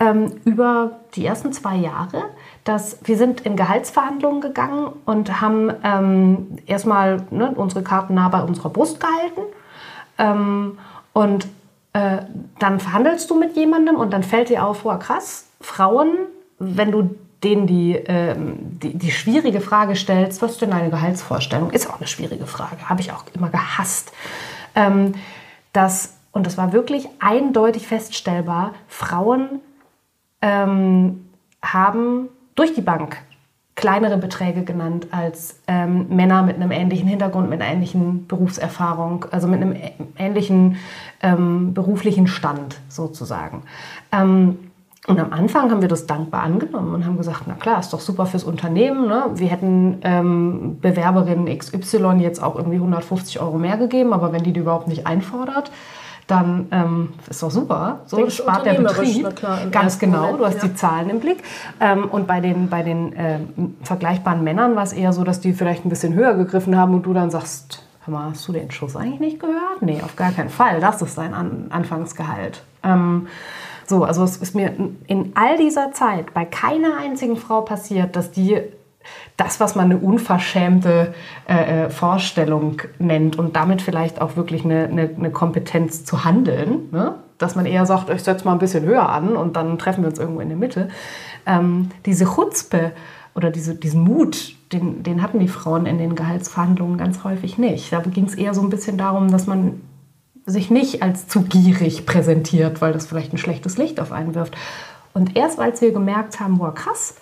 [0.00, 2.24] ähm, über die ersten zwei Jahre,
[2.64, 8.42] dass wir sind in Gehaltsverhandlungen gegangen und haben ähm, erstmal ne, unsere Karten nah bei
[8.42, 9.42] unserer Brust gehalten.
[10.18, 10.78] Ähm,
[11.12, 11.46] und
[11.92, 12.18] äh,
[12.58, 16.10] dann verhandelst du mit jemandem und dann fällt dir auf, wow, krass, Frauen,
[16.58, 17.14] wenn du
[17.44, 21.70] denen die, ähm, die, die schwierige Frage stellst, was ist denn deine Gehaltsvorstellung?
[21.70, 24.12] Ist auch eine schwierige Frage, habe ich auch immer gehasst.
[24.74, 25.14] Ähm,
[25.72, 29.60] dass, und das war wirklich eindeutig feststellbar, Frauen
[30.40, 31.28] ähm,
[31.62, 33.18] haben durch die Bank
[33.74, 39.48] kleinere Beträge genannt als ähm, Männer mit einem ähnlichen Hintergrund, mit einer ähnlichen Berufserfahrung, also
[39.48, 39.74] mit einem
[40.18, 40.76] ähnlichen
[41.22, 43.62] ähm, beruflichen Stand sozusagen.
[44.12, 44.58] Ähm,
[45.08, 47.98] und am Anfang haben wir das dankbar angenommen und haben gesagt, na klar, ist doch
[47.98, 49.08] super fürs Unternehmen.
[49.08, 49.24] Ne?
[49.34, 54.52] Wir hätten ähm, Bewerberin XY jetzt auch irgendwie 150 Euro mehr gegeben, aber wenn die
[54.52, 55.72] die überhaupt nicht einfordert,
[56.28, 58.02] dann ähm, ist doch super.
[58.06, 59.34] So ich, spart der Betrieb.
[59.34, 60.68] klar, Ganz genau, Moment, du hast ja.
[60.68, 61.42] die Zahlen im Blick.
[61.80, 65.52] Ähm, und bei den, bei den ähm, vergleichbaren Männern war es eher so, dass die
[65.52, 68.70] vielleicht ein bisschen höher gegriffen haben und du dann sagst, hör mal, hast du den
[68.70, 69.82] Schuss eigentlich nicht gehört?
[69.82, 70.80] Nee, auf gar keinen Fall.
[70.80, 72.62] Das ist dein An Anfangsgehalt.
[72.84, 73.26] Ähm,
[73.86, 74.72] so, also es ist mir
[75.06, 78.60] in all dieser Zeit bei keiner einzigen Frau passiert, dass die
[79.36, 81.14] das, was man eine unverschämte
[81.48, 86.88] äh, äh, Vorstellung nennt und damit vielleicht auch wirklich eine, eine, eine Kompetenz zu handeln,
[86.92, 87.16] ne?
[87.38, 90.10] dass man eher sagt, ich setze mal ein bisschen höher an und dann treffen wir
[90.10, 90.88] uns irgendwo in der Mitte.
[91.46, 92.92] Ähm, diese Chutzpe
[93.34, 97.92] oder diese, diesen Mut, den, den hatten die Frauen in den Gehaltsverhandlungen ganz häufig nicht.
[97.92, 99.80] Da ging es eher so ein bisschen darum, dass man
[100.46, 104.56] sich nicht als zu gierig präsentiert, weil das vielleicht ein schlechtes Licht auf einen wirft.
[105.14, 107.14] Und erst als wir gemerkt haben, boah, krass,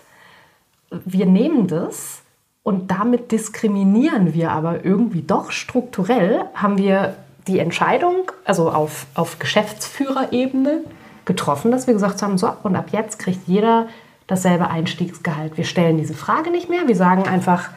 [0.89, 2.21] wir nehmen das
[2.63, 7.15] und damit diskriminieren wir aber irgendwie doch strukturell, haben wir
[7.47, 10.81] die Entscheidung, also auf, auf Geschäftsführerebene
[11.25, 13.87] getroffen, dass wir gesagt haben, so, und ab jetzt kriegt jeder
[14.27, 15.57] dasselbe Einstiegsgehalt.
[15.57, 16.87] Wir stellen diese Frage nicht mehr.
[16.87, 17.69] Wir sagen einfach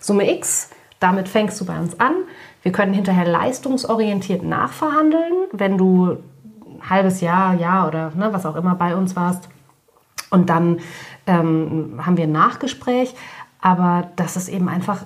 [0.00, 2.12] Summe X, damit fängst du bei uns an.
[2.62, 6.18] Wir können hinterher leistungsorientiert nachverhandeln, wenn du
[6.64, 9.48] ein halbes Jahr, Jahr oder ne, was auch immer bei uns warst.
[10.30, 10.78] Und dann
[11.26, 13.14] ähm, haben wir ein Nachgespräch.
[13.60, 15.04] Aber das ist eben einfach,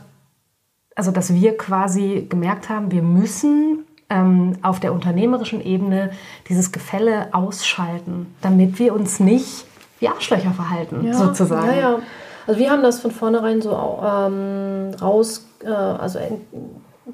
[0.95, 6.11] also dass wir quasi gemerkt haben, wir müssen ähm, auf der unternehmerischen Ebene
[6.49, 9.67] dieses Gefälle ausschalten, damit wir uns nicht
[9.99, 11.69] wie Arschlöcher verhalten, ja, sozusagen.
[11.69, 11.99] Ja, ja.
[12.47, 16.19] Also wir haben das von vornherein so ähm, raus, äh, also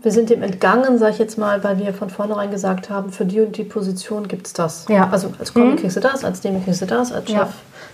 [0.00, 3.26] wir sind dem entgangen, sag ich jetzt mal, weil wir von vornherein gesagt haben, für
[3.26, 4.86] die und die Position gibt es das.
[4.88, 5.08] Ja.
[5.10, 5.76] Also als Comic Mhm.
[5.76, 7.48] kriegst du das, als Demi kriegst du das, als Chef, Ja.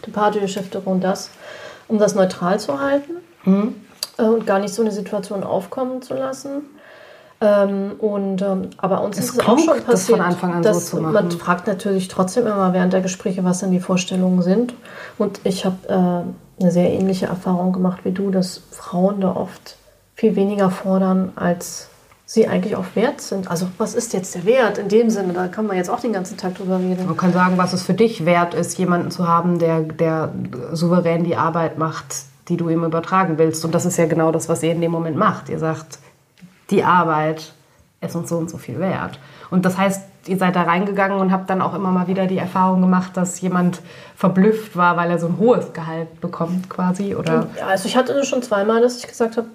[0.07, 1.31] Departmentchefin das,
[1.89, 3.13] um das neutral zu halten
[3.45, 3.75] Mhm.
[4.17, 6.63] und gar nicht so eine Situation aufkommen zu lassen.
[7.41, 10.63] Ähm, und, ähm, aber uns Es ist es auch schon das passiert, von Anfang an
[10.65, 11.13] so dass zu machen.
[11.13, 14.75] man fragt natürlich trotzdem immer während der Gespräche, was denn die Vorstellungen sind.
[15.19, 19.77] Und ich habe äh, eine sehr ähnliche Erfahrung gemacht wie du, dass Frauen da oft
[20.19, 21.89] viel weniger fordern, als
[22.27, 23.49] sie eigentlich auch wert sind.
[23.49, 25.33] Also was ist jetzt der Wert in dem Sinne?
[25.33, 27.07] Da kann man jetzt auch den ganzen Tag drüber reden.
[27.07, 30.33] Man kann sagen, was es für dich wert ist, jemanden zu haben, der, der
[30.73, 32.16] souverän die Arbeit macht,
[32.49, 33.64] die du ihm übertragen willst.
[33.64, 35.49] Und das ist ja genau das, was ihr in dem Moment macht.
[35.51, 36.01] Ihr sagt,
[36.71, 37.53] die Arbeit
[38.01, 39.21] ist uns so und so viel wert.
[39.51, 42.39] Und das heißt, ihr seid da reingegangen und habt dann auch immer mal wieder die
[42.39, 43.81] Erfahrung gemacht, dass jemand
[44.16, 47.14] verblüfft war, weil er so ein hohes Gehalt bekommt quasi.
[47.14, 49.47] Oder Ja, also ich hatte schon zweimal, dass ich gesagt habe,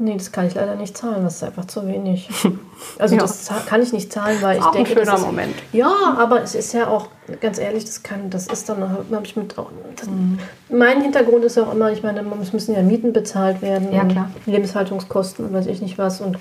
[0.00, 2.28] nee, das kann ich leider nicht zahlen, das ist einfach zu wenig.
[2.98, 3.20] Also Ja.
[3.20, 5.54] das kann ich nicht zahlen, weil ich auch ein denke, schöner das ist, Moment.
[5.72, 7.08] Ja, aber es ist ja auch,
[7.40, 10.08] ganz ehrlich, das kann, das ist dann, habe ich mit auch, das,
[10.70, 14.04] mein Hintergrund ist ja auch immer, ich meine, es müssen ja Mieten bezahlt werden, Ja,
[14.06, 14.30] klar.
[14.46, 16.38] Lebenshaltungskosten und weiß ich nicht was und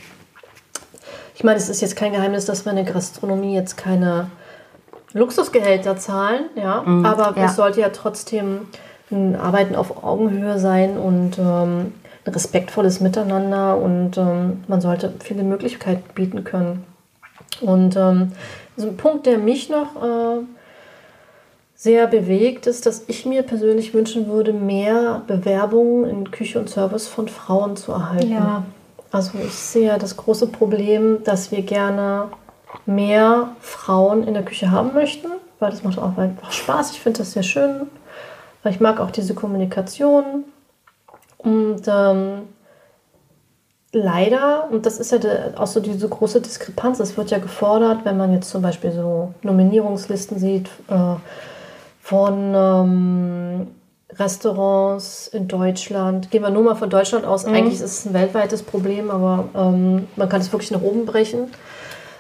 [1.36, 4.30] ich meine, es ist jetzt kein Geheimnis, dass wir in der Gastronomie jetzt keine
[5.14, 7.38] Luxusgehälter zahlen, ja, aber Mhm.
[7.38, 7.46] ja.
[7.46, 8.68] es sollte ja trotzdem
[9.12, 11.94] ein Arbeiten auf Augenhöhe sein und ähm, ein
[12.30, 16.84] respektvolles Miteinander und ähm, man sollte viele Möglichkeiten bieten können.
[17.62, 18.32] Und ähm,
[18.78, 20.44] so ein Punkt, der mich noch äh,
[21.76, 27.08] sehr bewegt, ist, dass ich mir persönlich wünschen würde, mehr Bewerbungen in Küche und Service
[27.08, 28.32] von Frauen zu erhalten.
[28.32, 28.64] Ja.
[29.12, 32.28] Also ich sehe das große Problem, dass wir gerne
[32.86, 35.28] mehr Frauen in der Küche haben möchten,
[35.60, 36.92] weil das macht auch einfach Spaß.
[36.92, 37.88] Ich finde das sehr schön,
[38.62, 40.44] weil ich mag auch diese Kommunikation.
[41.40, 42.42] Und ähm,
[43.92, 45.20] leider, und das ist ja
[45.56, 49.34] auch so diese große Diskrepanz, es wird ja gefordert, wenn man jetzt zum Beispiel so
[49.42, 51.16] Nominierungslisten sieht äh,
[52.02, 53.68] von ähm,
[54.12, 56.32] Restaurants in Deutschland.
[56.32, 57.46] Gehen wir nur mal von Deutschland aus.
[57.46, 61.48] Eigentlich ist es ein weltweites Problem, aber ähm, man kann es wirklich nach oben brechen.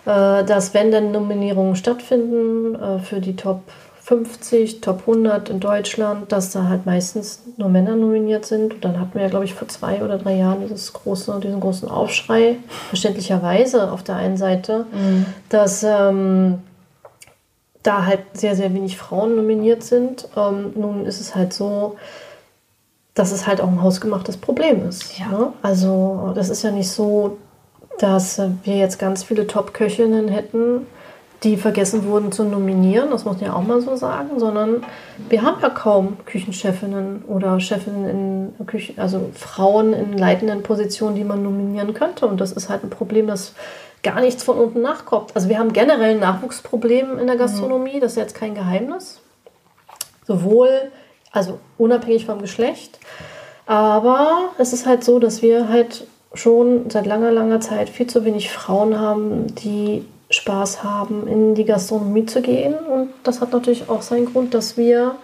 [0.06, 3.62] Äh, dass wenn dann Nominierungen stattfinden äh, für die Top
[4.10, 8.74] 50, Top 100 in Deutschland, dass da halt meistens nur Männer nominiert sind.
[8.74, 11.60] Und dann hatten wir ja, glaube ich, vor zwei oder drei Jahren dieses große, diesen
[11.60, 12.57] großen Aufschrei,
[12.88, 14.88] verständlicherweise auf der einen Seite,
[15.49, 16.64] dass ähm,
[17.84, 20.28] da halt sehr, sehr wenig Frauen nominiert sind.
[20.36, 21.95] Ähm, nun ist es halt so,
[23.14, 25.20] dass es halt auch ein hausgemachtes Problem ist.
[25.20, 25.28] Ja.
[25.28, 25.53] Ne?
[25.62, 27.38] Also das ist ja nicht so,
[27.99, 30.88] dass wir jetzt ganz viele Top-Köchinnen hätten,
[31.44, 34.84] die vergessen wurden zu nominieren, das muss man ja auch mal so sagen, sondern
[35.30, 41.24] wir haben ja kaum Küchenchefinnen oder Chefinnen in Küche, also Frauen in leitenden Positionen, die
[41.24, 42.28] man nominieren könnte.
[42.28, 43.54] Und das ist halt ein Problem, das
[44.04, 45.32] gar nichts von unten nachkommt.
[45.34, 49.22] Also wir haben generell ein Nachwuchsproblem in der Gastronomie, das ist jetzt kein Geheimnis.
[50.26, 50.70] Sowohl,
[51.32, 53.00] also unabhängig vom Geschlecht,
[53.66, 58.26] aber es ist halt so, dass wir halt schon seit langer, langer Zeit viel zu
[58.26, 62.76] wenig Frauen haben, die Spaß haben, in die Gastronomie zu gehen.
[62.76, 65.16] Und das hat natürlich auch seinen Grund, dass wir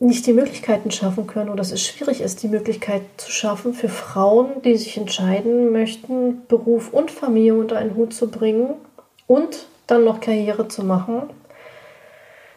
[0.00, 3.90] nicht die Möglichkeiten schaffen können oder dass es schwierig ist, die Möglichkeit zu schaffen für
[3.90, 8.70] Frauen, die sich entscheiden möchten, Beruf und Familie unter einen Hut zu bringen
[9.26, 11.24] und dann noch Karriere zu machen.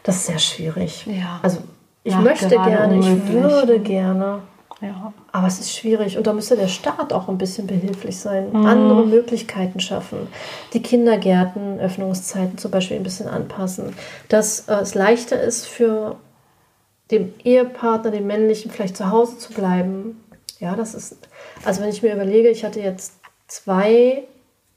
[0.04, 1.06] Das ist sehr schwierig.
[1.06, 1.40] Ja.
[1.42, 1.58] Also
[2.02, 3.34] ich möchte gerne, ich unmöglich.
[3.34, 4.40] würde gerne.
[4.84, 5.12] Ja.
[5.32, 8.66] Aber es ist schwierig und da müsste der Staat auch ein bisschen behilflich sein, Mhm.
[8.66, 10.28] andere Möglichkeiten schaffen,
[10.72, 13.94] die Kindergärten, Öffnungszeiten zum Beispiel ein bisschen anpassen,
[14.28, 16.16] dass äh, es leichter ist für
[17.10, 20.20] den Ehepartner, den männlichen, vielleicht zu Hause zu bleiben.
[20.60, 21.16] Ja, das ist,
[21.64, 23.14] also wenn ich mir überlege, ich hatte jetzt
[23.48, 24.24] zwei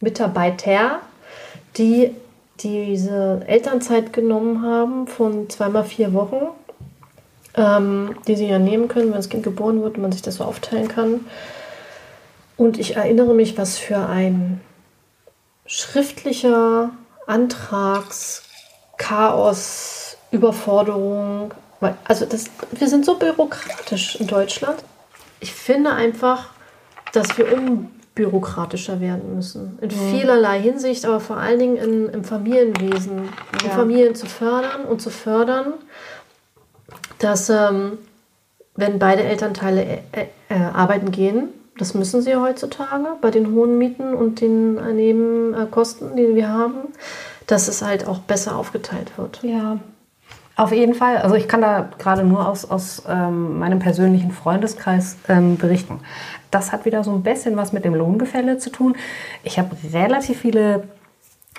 [0.01, 0.99] Mitarbeiter,
[1.78, 2.12] die
[2.60, 6.47] diese Elternzeit genommen haben von zweimal vier Wochen
[7.58, 10.36] ähm, die sie ja nehmen können, wenn das Kind geboren wird und man sich das
[10.36, 11.26] so aufteilen kann.
[12.55, 14.62] Und ich erinnere mich, was für ein
[15.66, 16.91] schriftlicher
[17.26, 21.53] Antragschaos, Überforderung
[22.05, 24.84] Also das, wir sind so bürokratisch in Deutschland.
[25.39, 26.49] Ich finde einfach,
[27.14, 29.78] dass wir unbürokratischer werden müssen.
[29.82, 30.12] In mhm.
[30.12, 33.30] vielerlei Hinsicht, aber vor allen Dingen in, im Familienwesen.
[33.64, 33.70] Ja.
[33.70, 35.74] Familien zu fördern und zu fördern,
[37.20, 37.97] dass ähm,
[38.76, 44.13] wenn beide Elternteile äh, äh, arbeiten gehen, das müssen sie heutzutage bei den hohen Mieten
[44.13, 46.76] und den Nebenkosten, die wir haben,
[47.45, 49.43] dass es halt auch besser aufgeteilt wird.
[49.43, 49.78] Ja,
[50.57, 51.18] auf jeden Fall.
[51.18, 55.99] Also ich kann da gerade nur aus, aus ähm, meinem persönlichen Freundeskreis ähm, berichten.
[56.49, 58.95] Das hat wieder so ein bisschen was mit dem Lohngefälle zu tun.
[59.43, 60.84] Ich habe relativ viele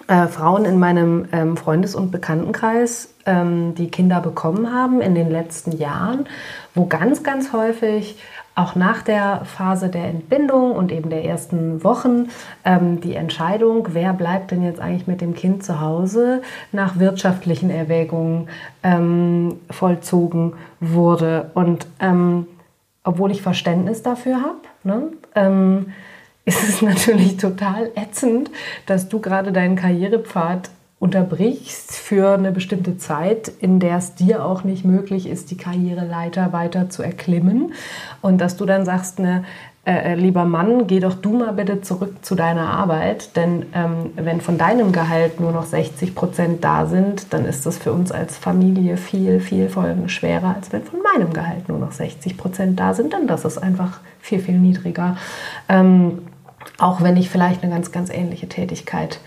[0.09, 5.31] äh, Frauen in meinem ähm, Freundes- und Bekanntenkreis, ähm, die Kinder bekommen haben in den
[5.31, 6.27] letzten Jahren,
[6.75, 8.19] wo ganz, ganz häufig
[8.55, 12.29] auch nach der Phase der Entbindung und eben der ersten Wochen
[12.65, 16.43] ähm, die Entscheidung, wer bleibt denn jetzt eigentlich mit dem Kind zu Hause,
[16.73, 18.49] nach wirtschaftlichen Erwägungen
[18.83, 21.53] ähm, vollzogen wurde.
[21.55, 22.49] Und ähm,
[23.05, 25.03] obwohl ich Verständnis dafür habe, ne,
[25.37, 25.93] ähm,
[26.49, 28.51] ist es natürlich total ätzend,
[28.87, 34.65] dass du gerade deinen Karrierepfad unterbrichst für eine bestimmte Zeit, in der es dir auch
[34.65, 37.73] nicht möglich ist, die Karriereleiter weiter zu erklimmen.
[38.21, 39.45] Und dass du dann sagst, ne,
[39.85, 44.11] äh, äh, lieber Mann, geh doch du mal bitte zurück zu deiner Arbeit, denn ähm,
[44.17, 48.11] wenn von deinem Gehalt nur noch 60 Prozent da sind, dann ist das für uns
[48.11, 52.81] als Familie viel, viel Folgen schwerer, als wenn von meinem Gehalt nur noch 60 Prozent
[52.81, 55.17] da sind, denn das ist einfach viel, viel niedriger.
[55.71, 56.19] Ähm,
[56.79, 59.21] auch wenn ich vielleicht eine ganz, ganz ähnliche Tätigkeit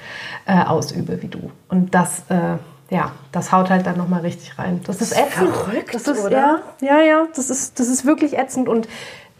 [0.45, 1.51] äh, ausübe wie du.
[1.67, 2.57] Und das, äh,
[2.89, 4.81] ja, das haut halt dann nochmal richtig rein.
[4.85, 5.53] Das ist ätzend.
[5.55, 6.61] Verrückt, das ist, oder?
[6.81, 8.69] Ja, ja, ja, das ist, das ist wirklich ätzend.
[8.69, 8.87] Und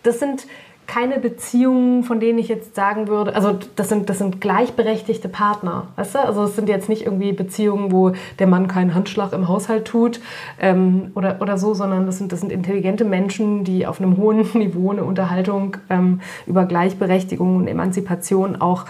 [0.04, 0.46] das sind
[0.88, 5.88] keine Beziehungen, von denen ich jetzt sagen würde, also das sind, das sind gleichberechtigte Partner,
[5.96, 6.20] weißt du?
[6.20, 10.20] Also es sind jetzt nicht irgendwie Beziehungen, wo der Mann keinen Handschlag im Haushalt tut
[10.60, 14.46] ähm, oder, oder so, sondern das sind, das sind intelligente Menschen, die auf einem hohen
[14.54, 18.86] Niveau eine Unterhaltung ähm, über Gleichberechtigung und Emanzipation auch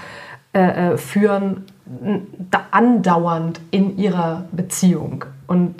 [0.53, 1.65] äh, äh führen,
[2.71, 5.25] andauernd in ihrer Beziehung.
[5.45, 5.75] Und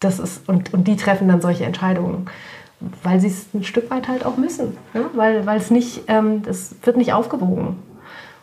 [0.00, 2.26] das ist, und, und die treffen dann solche Entscheidungen
[3.02, 4.76] weil sie es ein Stück weit halt auch müssen.
[5.14, 7.76] Weil, weil es nicht, ähm, das wird nicht aufgewogen.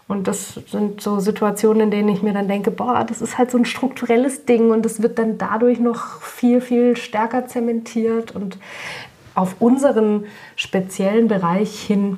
[0.08, 3.50] Und das sind so Situationen, in denen ich mir dann denke, boah, das ist halt
[3.50, 8.58] so ein strukturelles Ding und das wird dann dadurch noch viel, viel stärker zementiert und
[9.36, 10.26] auf unseren
[10.58, 12.18] speziellen Bereich hin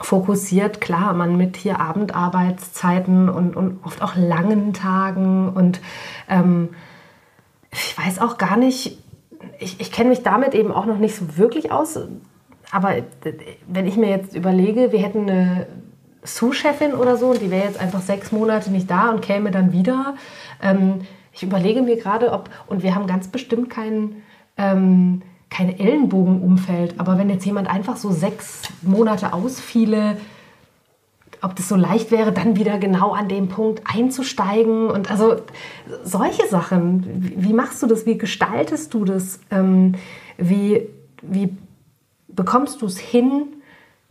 [0.00, 0.80] fokussiert.
[0.80, 5.82] Klar, man mit hier Abendarbeitszeiten und, und oft auch langen Tagen und
[6.30, 6.70] ähm,
[7.70, 9.01] ich weiß auch gar nicht,
[9.62, 11.98] ich, ich kenne mich damit eben auch noch nicht so wirklich aus.
[12.70, 12.94] Aber
[13.68, 15.66] wenn ich mir jetzt überlege, wir hätten eine
[16.22, 19.72] Sous-Chefin oder so und die wäre jetzt einfach sechs Monate nicht da und käme dann
[19.72, 20.14] wieder.
[20.62, 21.02] Ähm,
[21.32, 24.22] ich überlege mir gerade, ob, und wir haben ganz bestimmt keinen.
[24.56, 30.16] Ähm, kein Ellenbogenumfeld, aber wenn jetzt jemand einfach so sechs Monate ausfiele,
[31.42, 34.88] ob das so leicht wäre, dann wieder genau an dem Punkt einzusteigen.
[34.88, 35.36] Und also
[36.04, 37.34] solche Sachen.
[37.36, 38.06] Wie, machst du das?
[38.06, 39.40] Wie gestaltest du das?
[39.50, 39.96] Ähm,
[40.38, 40.88] wie,
[41.20, 41.56] wie
[42.28, 43.48] bekommst du es hin,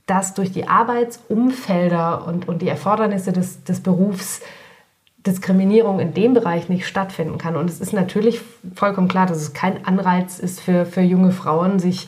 [0.06, 4.42] dass durch die Arbeitsumfelder und, und die Erfordernisse des, des Berufs
[5.26, 7.56] Diskriminierung in dem Bereich nicht stattfinden kann.
[7.56, 8.42] Und es ist natürlich
[8.76, 12.08] vollkommen klar, dass es kein Anreiz ist für, für junge Frauen, sich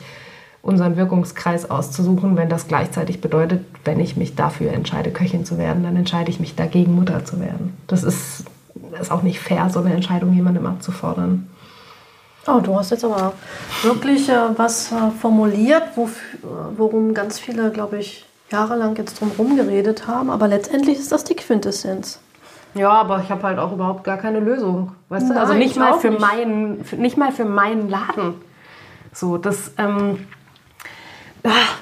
[0.64, 5.82] unseren Wirkungskreis auszusuchen, wenn das gleichzeitig bedeutet, wenn ich mich dafür entscheide, Köchin zu werden,
[5.82, 7.76] dann entscheide ich mich dagegen, Mutter zu werden.
[7.86, 8.44] Das ist,
[8.98, 11.48] ist auch nicht fair, so eine Entscheidung jemandem abzufordern.
[12.46, 13.34] Oh, du hast jetzt aber
[13.82, 16.08] wirklich äh, was äh, formuliert, wo,
[16.76, 20.30] worum ganz viele, glaube ich, jahrelang jetzt drum herum geredet haben.
[20.30, 22.20] Aber letztendlich ist das die Quintessenz.
[22.74, 24.92] Ja, aber ich habe halt auch überhaupt gar keine Lösung.
[25.08, 25.40] Weißt Nein, du?
[25.40, 26.20] Also nicht mal, für nicht.
[26.20, 28.34] Meinen, nicht mal für meinen Laden.
[29.12, 30.26] So, das, ähm,
[31.44, 31.78] ach,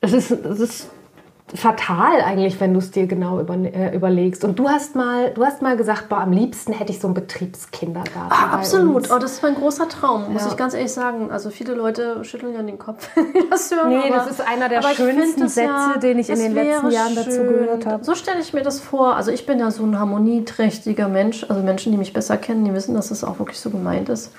[0.00, 0.90] es ist, es ist
[1.54, 4.42] fatal eigentlich, wenn du es dir genau über, äh, überlegst.
[4.42, 7.14] Und du hast mal, du hast mal gesagt, boah, am liebsten hätte ich so einen
[7.14, 8.30] Betriebskindergarten.
[8.30, 9.10] Ah, absolut.
[9.12, 10.48] Oh, das ist mein großer Traum, muss ja.
[10.48, 11.30] ich ganz ehrlich sagen.
[11.30, 13.08] Also viele Leute schütteln ja den Kopf,
[13.50, 13.90] das hören.
[13.90, 17.14] Nee, aber, das ist einer der schönsten Sätze, ja, den ich in den letzten Jahren
[17.14, 17.24] schön.
[17.24, 18.04] dazu gehört habe.
[18.04, 19.14] So stelle ich mir das vor.
[19.14, 21.46] Also ich bin ja so ein harmonieträchtiger Mensch.
[21.48, 24.08] Also Menschen, die mich besser kennen, die wissen, dass es das auch wirklich so gemeint
[24.08, 24.32] ist.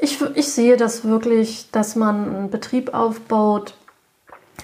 [0.00, 3.74] Ich, ich sehe das wirklich, dass man einen Betrieb aufbaut,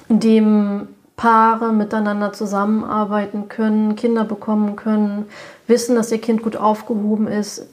[0.09, 5.27] in dem Paare miteinander zusammenarbeiten können, Kinder bekommen können,
[5.67, 7.67] wissen, dass ihr Kind gut aufgehoben ist,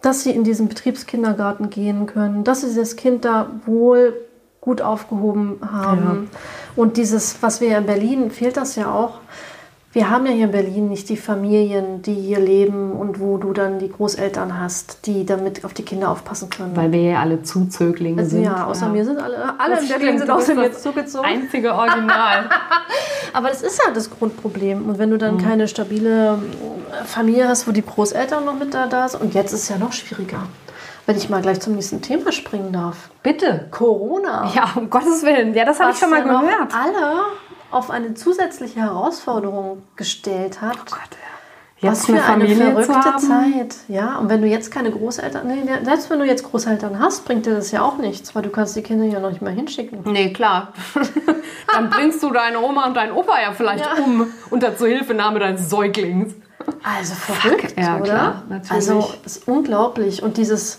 [0.00, 4.14] dass sie in diesen Betriebskindergarten gehen können, dass sie das Kind da wohl
[4.60, 6.28] gut aufgehoben haben.
[6.32, 6.38] Ja.
[6.76, 9.20] Und dieses, was wir in Berlin, fehlt das ja auch,
[9.92, 13.52] wir haben ja hier in Berlin nicht die Familien, die hier leben und wo du
[13.52, 16.74] dann die Großeltern hast, die damit auf die Kinder aufpassen können.
[16.74, 18.44] Weil wir ja alle Zuzöglinge also, sind.
[18.44, 21.26] Ja, außer mir sind alle, alle in Berlin sind außer mir zugezogen.
[21.26, 22.48] Einzige Original.
[23.34, 24.88] Aber das ist halt das Grundproblem.
[24.88, 25.42] Und wenn du dann mhm.
[25.42, 26.38] keine stabile
[27.04, 29.76] Familie hast, wo die Großeltern noch mit da, da sind, und jetzt ist es ja
[29.76, 30.44] noch schwieriger.
[31.04, 33.10] Wenn ich mal gleich zum nächsten Thema springen darf.
[33.22, 33.66] Bitte.
[33.70, 34.50] Corona.
[34.54, 35.52] Ja, um Gottes Willen.
[35.52, 36.72] Ja, das habe ich schon mal ja gehört.
[36.72, 37.24] Alle
[37.72, 40.76] auf eine zusätzliche Herausforderung gestellt hat.
[40.76, 41.32] Oh Gott, ja.
[41.82, 43.74] Jetzt Was für eine, eine verrückte Zeit.
[43.88, 47.44] Ja, und wenn du jetzt keine Großeltern, nee, selbst wenn du jetzt Großeltern hast, bringt
[47.44, 50.00] dir das ja auch nichts, weil du kannst die Kinder ja noch nicht mal hinschicken.
[50.04, 50.72] Nee, klar.
[51.72, 53.94] Dann bringst du deine Oma und deinen Opa ja vielleicht ja.
[54.04, 56.34] um unter Zuhilfenahme deines Säuglings.
[56.84, 58.04] Also verrückt, ja, oder?
[58.04, 58.70] Klar, natürlich.
[58.70, 60.22] Also es ist unglaublich.
[60.22, 60.78] Und dieses,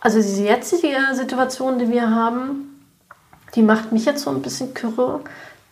[0.00, 2.84] also diese jetzige Situation, die wir haben,
[3.54, 5.20] die macht mich jetzt so ein bisschen kürre,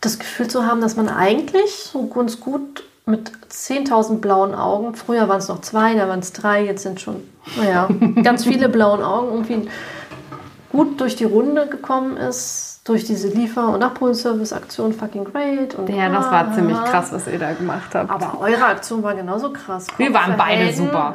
[0.03, 5.27] das Gefühl zu haben, dass man eigentlich so ganz gut mit 10.000 blauen Augen, früher
[5.27, 7.27] waren es noch zwei, da waren es drei, jetzt sind schon,
[7.57, 7.87] naja,
[8.23, 9.69] ganz viele blauen Augen, irgendwie
[10.71, 15.75] gut durch die Runde gekommen ist, durch diese Liefer- und Abholservice-Aktion Fucking Great.
[15.75, 18.09] Und ja, das war ziemlich krass, was ihr da gemacht habt.
[18.09, 19.87] Aber eure Aktion war genauso krass.
[19.87, 20.85] Kopf Wir waren beide Helden.
[20.85, 21.13] super.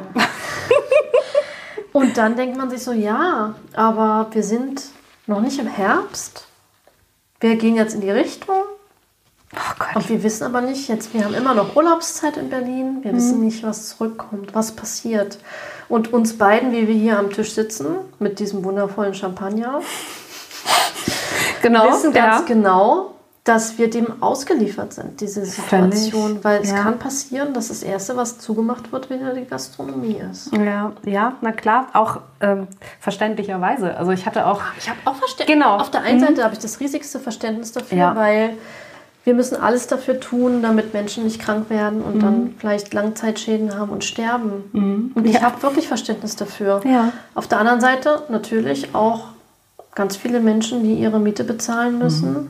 [1.93, 4.81] und dann denkt man sich so, ja, aber wir sind
[5.27, 6.47] noch nicht im Herbst.
[7.39, 8.55] Wir gehen jetzt in die Richtung
[9.55, 13.11] Oh und wir wissen aber nicht jetzt, wir haben immer noch Urlaubszeit in Berlin, wir
[13.11, 13.17] mhm.
[13.17, 15.39] wissen nicht, was zurückkommt, was passiert.
[15.87, 17.87] Und uns beiden, wie wir hier am Tisch sitzen,
[18.19, 19.81] mit diesem wundervollen Champagner,
[21.63, 22.45] genau, wissen ganz ja.
[22.45, 26.27] genau, dass wir dem ausgeliefert sind, diese Situation.
[26.27, 26.43] Völlig.
[26.43, 26.83] Weil es ja.
[26.83, 30.55] kann passieren, dass das Erste, was zugemacht wird, wieder die Gastronomie ist.
[30.55, 32.67] Ja, ja na klar, auch ähm,
[32.99, 33.97] verständlicherweise.
[33.97, 34.61] Also ich hatte auch...
[34.77, 35.55] Ich habe auch Verständnis.
[35.57, 35.77] Genau.
[35.77, 36.25] Auf der einen mhm.
[36.25, 38.15] Seite habe ich das riesigste Verständnis dafür, ja.
[38.15, 38.53] weil
[39.25, 42.19] wir müssen alles dafür tun, damit Menschen nicht krank werden und mhm.
[42.19, 44.63] dann vielleicht Langzeitschäden haben und sterben.
[44.71, 45.11] Mhm.
[45.13, 45.41] Und ich ja.
[45.41, 46.81] habe wirklich Verständnis dafür.
[46.85, 47.11] Ja.
[47.35, 49.25] Auf der anderen Seite natürlich auch
[49.93, 52.47] ganz viele Menschen, die ihre Miete bezahlen müssen mhm.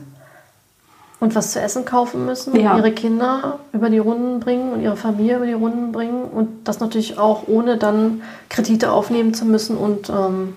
[1.18, 2.72] und was zu essen kaufen müssen ja.
[2.72, 6.68] und ihre Kinder über die Runden bringen und ihre Familie über die Runden bringen und
[6.68, 10.56] das natürlich auch ohne dann Kredite aufnehmen zu müssen und ähm,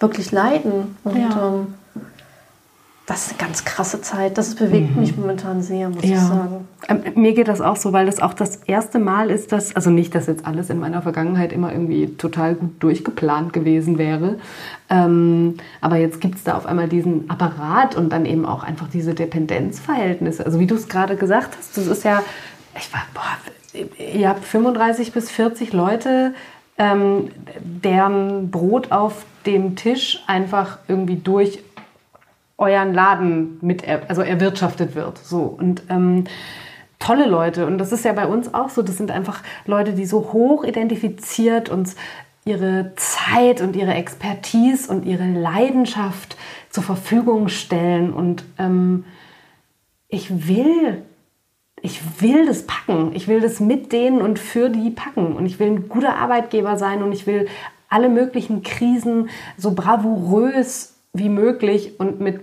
[0.00, 0.96] wirklich leiden.
[1.04, 1.74] Und ähm,
[3.10, 4.38] das ist eine ganz krasse Zeit.
[4.38, 5.00] Das bewegt mhm.
[5.00, 6.12] mich momentan sehr, muss ja.
[6.12, 6.68] ich sagen.
[6.86, 9.90] Ähm, mir geht das auch so, weil das auch das erste Mal ist, dass, also
[9.90, 14.38] nicht, dass jetzt alles in meiner Vergangenheit immer irgendwie total gut durchgeplant gewesen wäre,
[14.88, 18.86] ähm, aber jetzt gibt es da auf einmal diesen Apparat und dann eben auch einfach
[18.86, 20.46] diese Dependenzverhältnisse.
[20.46, 22.22] Also wie du es gerade gesagt hast, das ist ja,
[22.78, 26.32] ich war, boah, ihr habt 35 bis 40 Leute,
[26.78, 27.30] ähm,
[27.60, 31.58] deren Brot auf dem Tisch einfach irgendwie durch
[32.60, 35.18] euren Laden mit, also erwirtschaftet wird.
[35.18, 36.24] So und ähm,
[36.98, 38.82] tolle Leute und das ist ja bei uns auch so.
[38.82, 41.96] Das sind einfach Leute, die so hoch identifiziert uns
[42.44, 46.36] ihre Zeit und ihre Expertise und ihre Leidenschaft
[46.68, 49.04] zur Verfügung stellen und ähm,
[50.08, 51.02] ich will
[51.82, 53.12] ich will das packen.
[53.14, 55.34] Ich will das mit denen und für die packen.
[55.34, 57.48] Und ich will ein guter Arbeitgeber sein und ich will
[57.88, 62.40] alle möglichen Krisen so bravourös wie möglich und mit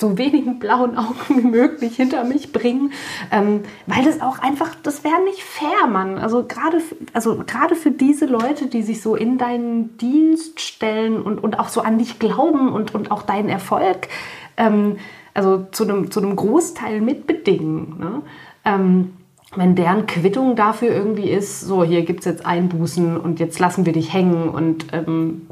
[0.00, 2.92] so wenigen blauen Augen wie möglich hinter mich bringen,
[3.30, 6.18] ähm, weil das auch einfach, das wäre nicht fair, Mann.
[6.18, 6.78] Also gerade,
[7.12, 11.68] also gerade für diese Leute, die sich so in deinen Dienst stellen und, und auch
[11.68, 14.08] so an dich glauben und, und auch deinen Erfolg,
[14.56, 14.96] ähm,
[15.34, 17.98] also zu einem, zu einem Großteil mitbedingen.
[17.98, 18.22] Ne?
[18.64, 19.12] Ähm,
[19.56, 23.84] wenn deren Quittung dafür irgendwie ist, so hier gibt es jetzt Einbußen und jetzt lassen
[23.84, 25.48] wir dich hängen und ähm,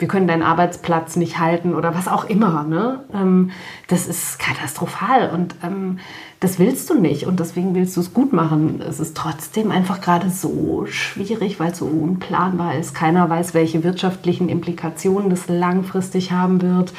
[0.00, 2.64] wir können deinen Arbeitsplatz nicht halten oder was auch immer.
[2.64, 3.04] Ne?
[3.14, 3.50] Ähm,
[3.88, 5.98] das ist katastrophal und ähm,
[6.40, 8.82] das willst du nicht und deswegen willst du es gut machen.
[8.86, 12.94] Es ist trotzdem einfach gerade so schwierig, weil es so unplanbar ist.
[12.94, 16.94] Keiner weiß, welche wirtschaftlichen Implikationen das langfristig haben wird.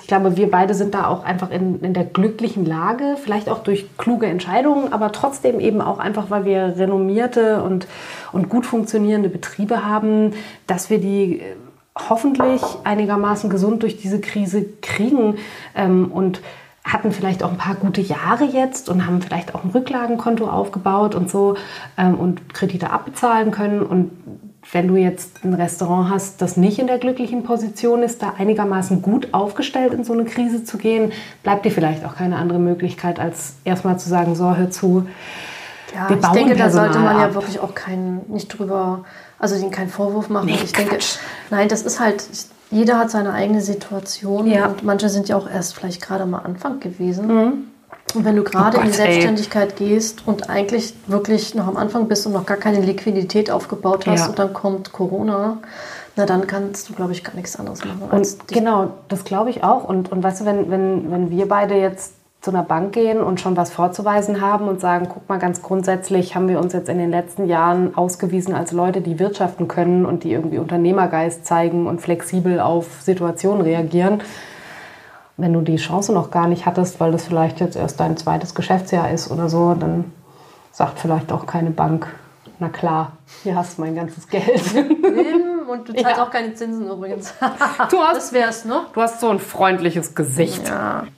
[0.00, 3.64] Ich glaube, wir beide sind da auch einfach in, in der glücklichen Lage, vielleicht auch
[3.64, 7.88] durch kluge Entscheidungen, aber trotzdem eben auch einfach, weil wir renommierte und,
[8.32, 10.32] und gut funktionierende Betriebe haben,
[10.68, 11.42] dass wir die
[11.96, 15.36] hoffentlich einigermaßen gesund durch diese Krise kriegen
[15.74, 16.40] ähm, und
[16.84, 21.14] hatten vielleicht auch ein paar gute Jahre jetzt und haben vielleicht auch ein Rücklagenkonto aufgebaut
[21.14, 21.56] und so
[21.98, 23.82] ähm, und Kredite abbezahlen können.
[23.82, 24.12] Und
[24.72, 29.02] wenn du jetzt ein Restaurant hast, das nicht in der glücklichen Position ist, da einigermaßen
[29.02, 33.18] gut aufgestellt in so eine Krise zu gehen, bleibt dir vielleicht auch keine andere Möglichkeit,
[33.18, 35.06] als erstmal zu sagen, so, hör zu.
[35.94, 37.28] Ja, wir bauen ich denke, Personal da sollte man ab.
[37.28, 39.04] ja wirklich auch kein, nicht drüber
[39.38, 40.46] also den keinen Vorwurf machen.
[40.46, 40.88] Nee, ich Quatsch.
[40.90, 41.04] denke,
[41.50, 42.24] nein, das ist halt,
[42.70, 44.66] jeder hat seine eigene Situation ja.
[44.66, 47.26] und manche sind ja auch erst vielleicht gerade mal Anfang gewesen.
[47.26, 47.52] Mhm.
[48.14, 49.06] Und wenn du gerade Oh in die Gott, ey.
[49.06, 54.06] Selbstständigkeit gehst und eigentlich wirklich noch am Anfang bist und noch gar keine Liquidität aufgebaut
[54.06, 54.26] hast Ja.
[54.28, 55.58] und dann kommt Corona,
[56.14, 58.02] na dann kannst du, glaube ich, gar nichts anderes machen.
[58.10, 59.84] Und genau, das glaube ich auch.
[59.84, 62.14] Und, und weißt du, wenn, wenn, wenn wir beide jetzt
[62.46, 66.36] zu einer Bank gehen und schon was vorzuweisen haben und sagen, guck mal, ganz grundsätzlich
[66.36, 70.22] haben wir uns jetzt in den letzten Jahren ausgewiesen als Leute, die wirtschaften können und
[70.22, 74.22] die irgendwie Unternehmergeist zeigen und flexibel auf Situationen reagieren.
[75.36, 78.54] Wenn du die Chance noch gar nicht hattest, weil das vielleicht jetzt erst dein zweites
[78.54, 80.12] Geschäftsjahr ist oder so, dann
[80.70, 82.06] sagt vielleicht auch keine Bank,
[82.60, 83.10] na klar,
[83.42, 84.62] hier hast du mein ganzes Geld.
[85.68, 86.22] Und du zahlst Ja.
[86.22, 87.34] auch keine Zinsen übrigens.
[87.90, 88.82] Du hast, das wär's, ne?
[88.92, 90.68] du hast so ein freundliches Gesicht.
[90.68, 91.08] Ja.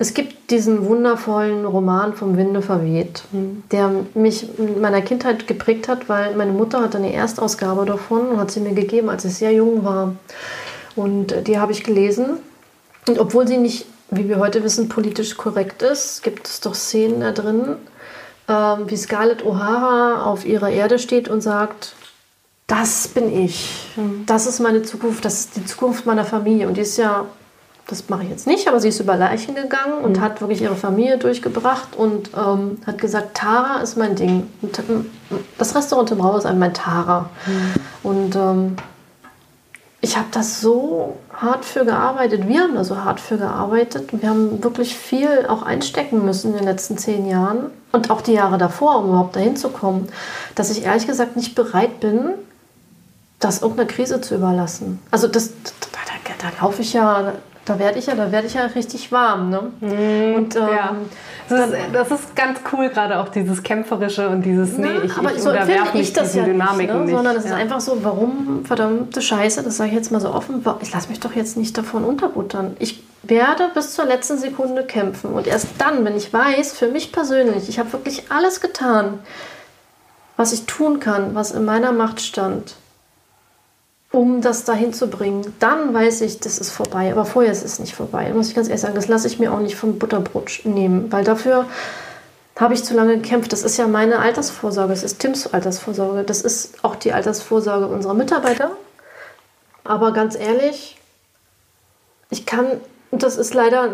[0.00, 3.22] Es gibt diesen wundervollen Roman vom Winde verweht,
[3.70, 8.40] der mich in meiner Kindheit geprägt hat, weil meine Mutter hatte eine Erstausgabe davon und
[8.40, 10.14] hat sie mir gegeben, als ich sehr jung war.
[10.96, 12.38] Und die habe ich gelesen.
[13.06, 17.20] Und obwohl sie nicht, wie wir heute wissen, politisch korrekt ist, gibt es doch Szenen
[17.20, 17.76] da drin,
[18.48, 21.94] ähm, wie Scarlett O'Hara auf ihrer Erde steht und sagt,
[22.66, 23.68] das bin ich.
[24.24, 26.68] Das ist meine Zukunft, das ist die Zukunft meiner Familie.
[26.68, 27.26] Und die ist ja,
[27.86, 30.76] das mache ich jetzt nicht, aber sie ist über Leichen gegangen und hat wirklich ihre
[30.76, 34.48] Familie durchgebracht und ähm, hat gesagt, Tara ist mein Ding.
[35.58, 37.30] Das Restaurant im Rau ist mein Tara.
[38.02, 38.76] Und ähm,
[40.00, 42.48] ich habe das so hart für gearbeitet.
[42.48, 44.08] Wir haben da so hart für gearbeitet.
[44.12, 48.32] Wir haben wirklich viel auch einstecken müssen in den letzten zehn Jahren und auch die
[48.32, 50.08] Jahre davor, um überhaupt dahin zu kommen,
[50.54, 52.30] dass ich ehrlich gesagt nicht bereit bin,
[53.40, 55.00] das irgendeiner Krise zu überlassen.
[55.10, 57.32] Also das, da, da, da laufe ich ja,
[57.64, 59.50] da werde ich ja, da werde ich ja richtig warm.
[59.50, 59.60] Ne?
[60.36, 60.94] und ähm, Ja.
[61.48, 65.32] Das ist, das ist ganz cool, gerade auch dieses Kämpferische und dieses, nee, ich, aber
[65.32, 67.16] ich so unterwerfe ich das ja Dynamiken nicht, ne?
[67.16, 67.50] sondern es Ja.
[67.50, 71.08] ist einfach so, warum verdammte Scheiße, das sage ich jetzt mal so offen, ich lasse
[71.08, 72.76] mich doch jetzt nicht davon unterbuttern.
[72.78, 77.10] Ich werde bis zur letzten Sekunde kämpfen und erst dann, wenn ich weiß, für mich
[77.10, 79.18] persönlich, ich habe wirklich alles getan,
[80.36, 82.76] was ich tun kann, was in meiner Macht stand,
[84.12, 87.12] um das dahin zu bringen, dann weiß ich, das ist vorbei.
[87.12, 88.32] Aber vorher ist es nicht vorbei.
[88.32, 91.24] Muss ich ganz ehrlich sagen, das lasse ich mir auch nicht vom Butterbrot nehmen, weil
[91.24, 91.66] dafür
[92.58, 93.52] habe ich zu lange gekämpft.
[93.52, 98.14] Das ist ja meine Altersvorsorge, das ist Tims Altersvorsorge, das ist auch die Altersvorsorge unserer
[98.14, 98.72] Mitarbeiter.
[99.84, 100.98] Aber ganz ehrlich,
[102.30, 102.66] ich kann,
[103.12, 103.90] das ist leider,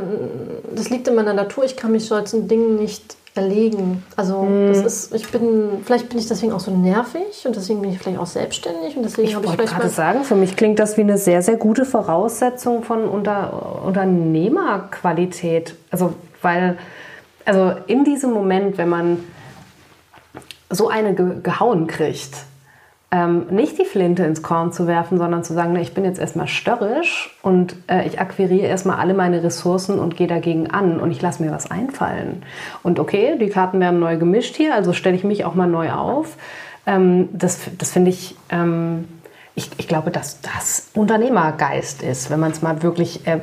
[0.75, 4.03] das liegt in meiner Natur, ich kann mich solchen Dingen nicht erlegen.
[4.17, 7.91] Also das ist, ich bin, vielleicht bin ich deswegen auch so nervig und deswegen bin
[7.91, 10.57] ich vielleicht auch selbstständig und deswegen Ich habe ich wollte vielleicht gerade sagen, für mich
[10.57, 15.75] klingt das wie eine sehr, sehr gute Voraussetzung von Unter Unternehmerqualität.
[15.91, 16.79] Also, weil,
[17.45, 19.19] also in diesem Moment, wenn man
[20.71, 22.35] so eine ge gehauen kriegt,
[23.13, 26.19] ähm, nicht die Flinte ins Korn zu werfen, sondern zu sagen, na, ich bin jetzt
[26.19, 31.13] erstmal störrisch und äh, ich akquiriere erstmal alle meine Ressourcen und gehe dagegen an und
[31.13, 32.43] ich lasse mir was einfallen.
[32.83, 35.93] Und okay, die Karten werden neu gemischt hier, also stelle ich mich auch mal neu
[35.93, 36.37] auf.
[36.85, 39.07] Ähm, das das finde ich, ähm,
[39.55, 43.39] ich, ich glaube, dass das Unternehmergeist ist, wenn man es mal wirklich äh,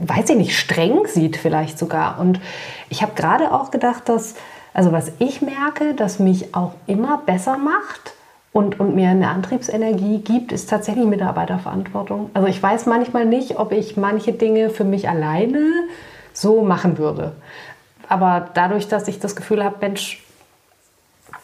[0.00, 2.18] weiß ich nicht, streng sieht vielleicht sogar.
[2.20, 2.40] Und
[2.88, 4.34] ich habe gerade auch gedacht, dass,
[4.74, 8.14] also was ich merke, dass mich auch immer besser macht
[8.58, 12.30] und, und mir eine Antriebsenergie gibt, ist tatsächlich Mitarbeiterverantwortung.
[12.34, 15.64] Also ich weiß manchmal nicht, ob ich manche Dinge für mich alleine
[16.32, 17.36] so machen würde.
[18.08, 20.24] Aber dadurch, dass ich das Gefühl habe, Mensch,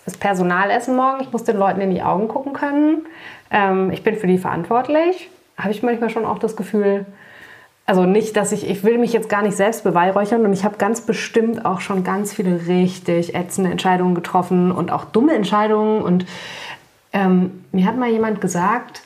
[0.04, 3.06] das Personalessen morgen, ich muss den Leuten in die Augen gucken können,
[3.52, 7.06] ähm, ich bin für die verantwortlich, habe ich manchmal schon auch das Gefühl,
[7.86, 10.78] also nicht, dass ich, ich will mich jetzt gar nicht selbst beweihräuchern und ich habe
[10.78, 16.02] ganz bestimmt auch schon ganz viele richtig ätzende Entscheidungen getroffen und auch dumme Entscheidungen.
[16.02, 16.24] Und
[17.14, 19.00] ähm, mir hat mal jemand gesagt,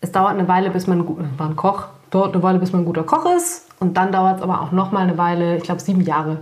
[0.00, 2.82] es dauert eine Weile, bis man, gu- war ein Koch, dauert eine Weile, bis man
[2.82, 5.62] ein guter Koch ist und dann dauert es aber auch noch mal eine Weile, ich
[5.64, 6.38] glaube sieben Jahre.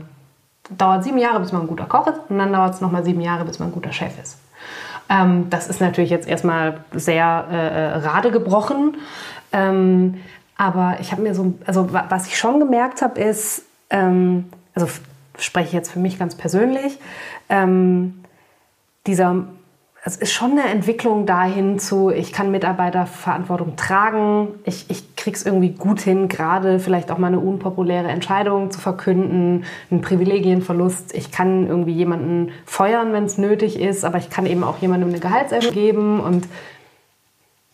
[0.71, 3.03] Dauert sieben Jahre, bis man ein guter Koch ist und dann dauert es noch mal
[3.05, 4.39] sieben Jahre, bis man ein guter Chef ist.
[5.09, 8.99] Ähm, das ist natürlich jetzt erstmal sehr äh, äh, gerade gebrochen.
[9.53, 10.21] Ähm,
[10.59, 14.87] aber ich habe mir so, also wa- was ich schon gemerkt habe, ist, ähm, also
[15.39, 16.99] spreche ich jetzt für mich ganz persönlich,
[17.49, 18.23] ähm,
[19.07, 19.45] dieser,
[20.05, 25.71] es ist schon eine Entwicklung dahin zu, ich kann Mitarbeiterverantwortung tragen, ich, ich krieg's irgendwie
[25.71, 31.15] gut hin, gerade vielleicht auch mal eine unpopuläre Entscheidung zu verkünden, einen Privilegienverlust.
[31.15, 35.11] Ich kann irgendwie jemanden feuern, wenn es nötig ist, aber ich kann eben auch jemandem
[35.11, 36.49] eine Gehaltserhöhung geben und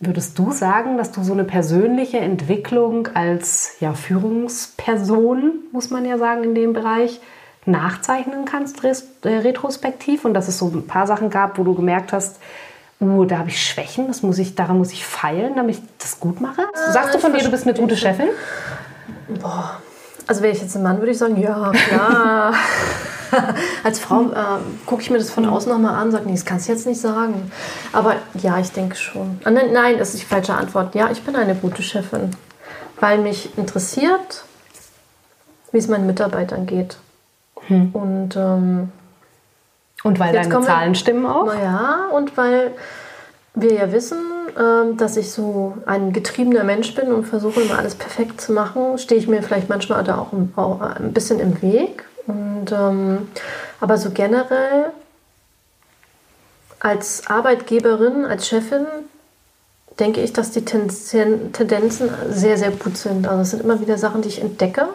[0.01, 6.19] Würdest du sagen, dass du so eine persönliche Entwicklung als ja, Führungsperson, muss man ja
[6.19, 7.21] sagen, in dem Bereich
[7.67, 10.25] nachzeichnen kannst, äh, retrospektiv?
[10.25, 12.39] Und dass es so ein paar Sachen gab, wo du gemerkt hast,
[13.01, 16.21] uh, da habe ich Schwächen, das muss ich, daran muss ich feilen, damit ich das
[16.21, 16.63] gut mache?
[16.93, 18.29] Sagst du von dir, du bist eine gute Chefin?
[20.27, 22.55] Also wäre ich jetzt ein Mann, würde ich sagen, ja, klar.
[23.83, 26.45] Als Frau äh, gucke ich mir das von außen nochmal an und sage, nee, das
[26.45, 27.51] kannst du jetzt nicht sagen.
[27.93, 29.41] Aber ja, ich denke schon.
[29.45, 30.95] Ah, nein, nein, das ist die falsche Antwort.
[30.95, 32.31] Ja, ich bin eine gute Chefin,
[33.01, 34.45] weil mich interessiert,
[35.73, 36.97] wie es meinen Mitarbeitern geht.
[37.69, 37.91] Hm.
[37.93, 38.93] Und, ähm,
[40.03, 41.47] und weil deine wir- Zahlen stimmen auch?
[41.47, 42.73] naja, und weil
[43.55, 44.19] wir ja wissen,
[44.59, 48.99] ähm, dass ich so ein getriebener Mensch bin und versuche immer alles perfekt zu machen,
[48.99, 52.05] stehe ich mir vielleicht manchmal da auch ein, auch ein bisschen im Weg.
[52.27, 53.29] Und, ähm,
[53.81, 54.87] aber so generell
[56.81, 58.87] als Arbeitgeberin, als Chefin,
[59.99, 63.27] denke ich, dass die Tendenzen sehr, sehr gut sind.
[63.29, 64.89] Also es sind immer wieder Sachen, die ich entdecke,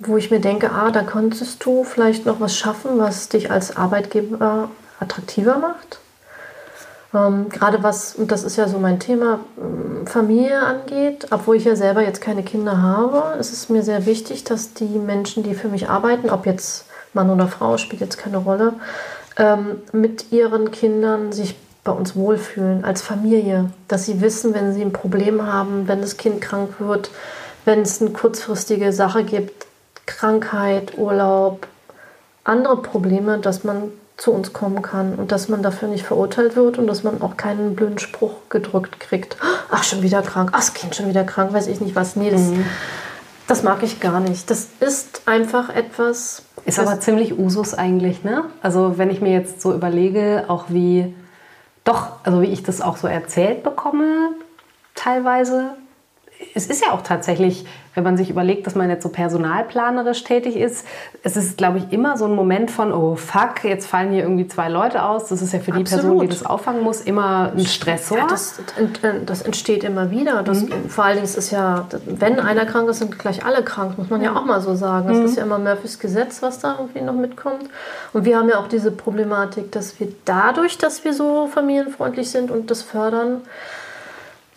[0.00, 3.76] wo ich mir denke, ah, da konntest du vielleicht noch was schaffen, was dich als
[3.76, 6.00] Arbeitgeber attraktiver macht.
[7.12, 11.64] Ähm, gerade was, und das ist ja so mein Thema, ähm, Familie angeht, obwohl ich
[11.64, 15.54] ja selber jetzt keine Kinder habe, ist es mir sehr wichtig, dass die Menschen, die
[15.54, 18.74] für mich arbeiten, ob jetzt Mann oder Frau, spielt jetzt keine Rolle,
[19.36, 24.82] ähm, mit ihren Kindern sich bei uns wohlfühlen als Familie, dass sie wissen, wenn sie
[24.82, 27.10] ein Problem haben, wenn das Kind krank wird,
[27.64, 29.66] wenn es eine kurzfristige Sache gibt,
[30.10, 31.68] Krankheit, Urlaub,
[32.44, 36.78] andere Probleme, dass man zu uns kommen kann und dass man dafür nicht verurteilt wird
[36.78, 39.36] und dass man auch keinen blöden Spruch gedrückt kriegt.
[39.70, 42.16] Ach, schon wieder krank, ach, das Kind schon wieder krank, weiß ich nicht was.
[42.16, 42.42] Nee, das,
[43.46, 44.50] das mag ich gar nicht.
[44.50, 46.42] Das ist einfach etwas.
[46.66, 48.44] Ist aber ziemlich Usus eigentlich, ne?
[48.62, 51.14] Also wenn ich mir jetzt so überlege, auch wie,
[51.84, 54.32] doch, also wie ich das auch so erzählt bekomme,
[54.94, 55.76] teilweise.
[56.54, 57.64] Es ist ja auch tatsächlich,
[57.94, 60.86] wenn man sich überlegt, dass man jetzt so personalplanerisch tätig ist,
[61.22, 64.48] es ist, glaube ich, immer so ein Moment von, oh fuck, jetzt fallen hier irgendwie
[64.48, 65.28] zwei Leute aus.
[65.28, 66.32] Das ist ja für die Person, die Absolut.
[66.32, 68.18] das auffangen muss, immer ein Stressor.
[68.18, 70.42] Ja, das, äh, das entsteht immer wieder.
[70.42, 73.98] Das, Vor allen Dingen ist es ja, wenn einer krank ist, sind gleich alle krank,
[73.98, 75.08] muss man ja auch mal so sagen.
[75.08, 77.64] Das ist ja immer Murphys Gesetz, was da irgendwie noch mitkommt.
[78.12, 82.50] Und wir haben ja auch diese Problematik, dass wir dadurch, dass wir so familienfreundlich sind
[82.50, 83.42] und das fördern,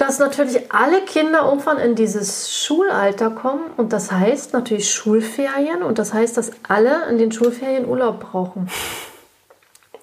[0.05, 5.97] dass natürlich alle Kinder irgendwann in dieses Schulalter kommen und das heißt natürlich Schulferien und
[5.97, 8.69] das heißt, dass alle in den Schulferien Urlaub brauchen.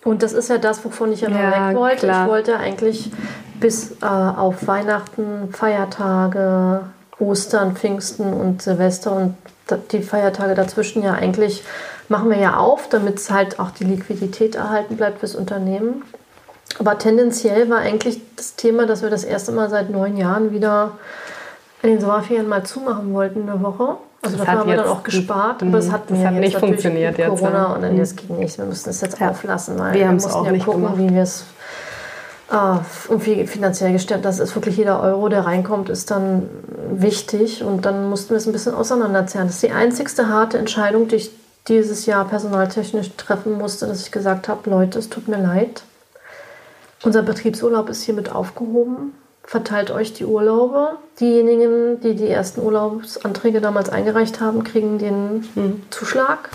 [0.02, 2.06] Und das ist ja das, wovon ich ja noch Ja, weg wollte.
[2.06, 2.24] klar.
[2.24, 3.10] Ich wollte eigentlich
[3.60, 6.80] bis äh, auf Weihnachten, Feiertage,
[7.18, 9.36] Ostern, Pfingsten und Silvester und
[9.92, 11.62] die Feiertage dazwischen ja eigentlich
[12.08, 16.02] machen wir ja auf, damit halt auch die Liquidität erhalten bleibt fürs Unternehmen.
[16.78, 20.92] Aber tendenziell war eigentlich das Thema, dass wir das erste Mal seit neun Jahren wieder
[21.82, 23.96] in den Sommerferien mal zumachen wollten eine Woche.
[24.22, 27.12] Also Das dafür haben wir dann auch gespart, aber es hat das hat nicht funktioniert
[27.16, 28.58] mit jetzt, Corona und dann das ging nicht.
[28.58, 29.30] Wir mussten es jetzt Ja.
[29.30, 30.98] auflassen, weil Wir wir, mussten auch ja nicht gucken, gemacht.
[30.98, 31.44] wie wir es
[32.52, 32.56] äh,
[33.08, 34.24] irgendwie finanziell gestellt.
[34.24, 36.48] Das ist wirklich jeder Euro, der reinkommt, ist dann
[36.90, 39.46] wichtig und dann mussten wir es ein bisschen auseinanderzerren.
[39.48, 41.30] Das ist die einzigste harte Entscheidung, die ich
[41.68, 45.82] dieses Jahr personaltechnisch treffen musste, dass ich gesagt habe, Leute, es tut mir leid.
[47.02, 49.14] Unser Betriebsurlaub ist hiermit aufgehoben.
[49.42, 50.96] Verteilt euch die Urlaube.
[51.18, 56.50] Diejenigen, die die ersten Urlaubsanträge damals eingereicht haben, kriegen den Zuschlag.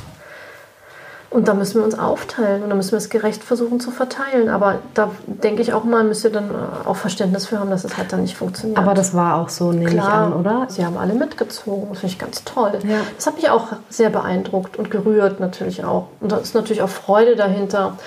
[1.32, 4.48] Und da müssen wir uns aufteilen und da müssen wir es gerecht versuchen zu verteilen.
[4.48, 6.50] Aber da denke ich auch mal, müsst ihr dann
[6.86, 8.80] auch Verständnis für haben, dass es halt dann nicht funktioniert.
[8.80, 10.68] Aber das war auch so, nehme ich Klar, an, oder?
[10.70, 11.90] Sie haben alle mitgezogen.
[11.90, 12.80] Das finde ich ganz toll.
[12.88, 13.00] Ja.
[13.18, 16.08] Das hat mich auch sehr beeindruckt und gerührt natürlich auch.
[16.22, 17.98] Und da ist natürlich auch Freude dahinter,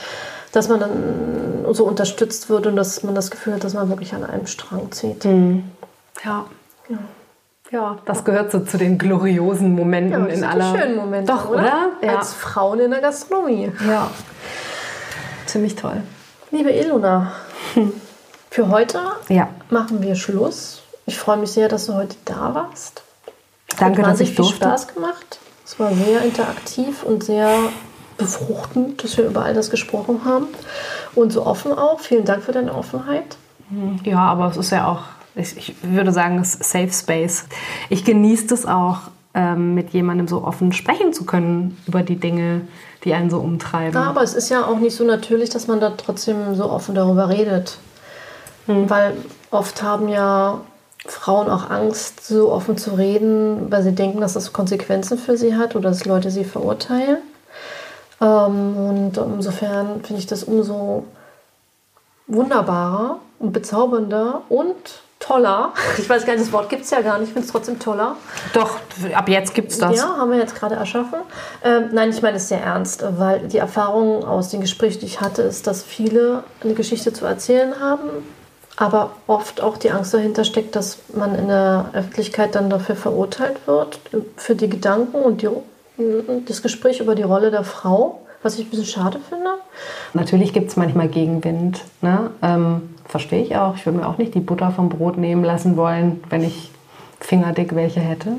[0.52, 4.14] dass man dann so unterstützt wird und dass man das Gefühl hat, dass man wirklich
[4.14, 5.24] an einem Strang zieht.
[6.24, 6.44] Ja.
[7.70, 10.72] Ja, das gehört so zu den gloriosen Momenten Ja, das in sind aller.
[10.72, 11.90] die schönen Momente, Doch, oder?
[12.00, 12.16] Ja.
[12.16, 13.70] Als Frauen in der Gastronomie.
[13.86, 14.10] ja.
[15.44, 16.02] Ziemlich toll.
[16.50, 17.32] Liebe Ilona,
[18.50, 19.48] für heute Ja.
[19.70, 20.80] machen wir Schluss.
[21.04, 23.02] Ich freue mich sehr, dass du heute da warst.
[23.78, 24.64] Danke, Hat dass ich wahnsinnig viel durfte.
[24.64, 25.38] Spaß gemacht.
[25.66, 27.50] Es war sehr interaktiv und sehr
[28.18, 30.46] befruchtend, dass wir über all das gesprochen haben.
[31.14, 32.00] Und so offen auch.
[32.00, 33.36] Vielen Dank für deine Offenheit.
[34.04, 35.00] Ja, aber es ist ja auch,
[35.34, 37.44] ich, ich würde sagen, es ist Safe Space.
[37.88, 38.98] Ich genieße es auch,
[39.34, 42.62] ähm, mit jemandem so offen sprechen zu können über die Dinge,
[43.04, 43.94] die einen so umtreiben.
[43.94, 46.94] Ja, aber es ist ja auch nicht so natürlich, dass man da trotzdem so offen
[46.94, 47.78] darüber redet.
[48.66, 49.14] Weil
[49.50, 50.60] oft haben ja
[51.06, 55.56] Frauen auch Angst, so offen zu reden, weil sie denken, dass das Konsequenzen für sie
[55.56, 57.18] hat oder dass Leute sie verurteilen.
[58.20, 61.04] Ähm, und insofern finde ich das umso
[62.26, 64.76] wunderbarer und bezaubernder und
[65.18, 65.72] toller.
[65.98, 67.78] Ich weiß gar nicht, das Wort gibt es ja gar nicht, ich finde es trotzdem
[67.78, 68.16] toller.
[68.52, 68.78] Doch,
[69.14, 69.96] ab jetzt gibt es das.
[69.96, 71.18] Ja, haben wir jetzt gerade erschaffen.
[71.64, 75.20] Ähm, nein, ich meine es sehr ernst, weil die Erfahrung aus den Gesprächen, die ich
[75.20, 78.08] hatte, ist, dass viele eine Geschichte zu erzählen haben,
[78.76, 83.56] aber oft auch die Angst dahinter steckt, dass man in der Öffentlichkeit dann dafür verurteilt
[83.66, 83.98] wird,
[84.36, 85.48] für die Gedanken und die,
[86.46, 89.50] das Gespräch über die Rolle der Frau, was ich ein bisschen schade finde.
[90.14, 91.82] Natürlich gibt es manchmal Gegenwind.
[92.00, 92.30] Ne?
[92.42, 93.76] Ähm, Verstehe ich auch.
[93.76, 96.70] Ich würde mir auch nicht die Butter vom Brot nehmen lassen wollen, wenn ich
[97.20, 98.32] fingerdick welche hätte.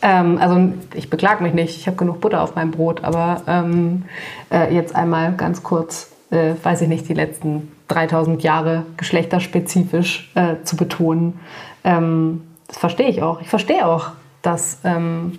[0.00, 4.04] Ähm, also ich beklag mich nicht, ich habe genug Butter auf meinem Brot, aber ähm,
[4.52, 10.62] äh, jetzt einmal ganz kurz, äh, weiß ich nicht, die letzten 3000 Jahre geschlechterspezifisch äh,
[10.62, 11.40] zu betonen.
[11.82, 13.40] Ähm, das verstehe ich auch.
[13.40, 14.12] Ich verstehe auch,
[14.42, 15.38] dass ähm,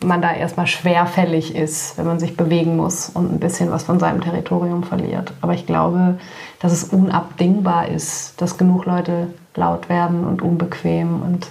[0.00, 3.98] man da erstmal schwerfällig ist, wenn man sich bewegen muss und ein bisschen was von
[3.98, 5.32] seinem Territorium verliert.
[5.40, 6.18] Aber ich glaube,
[6.60, 11.48] dass es unabdingbar ist, dass genug Leute laut werden und unbequem und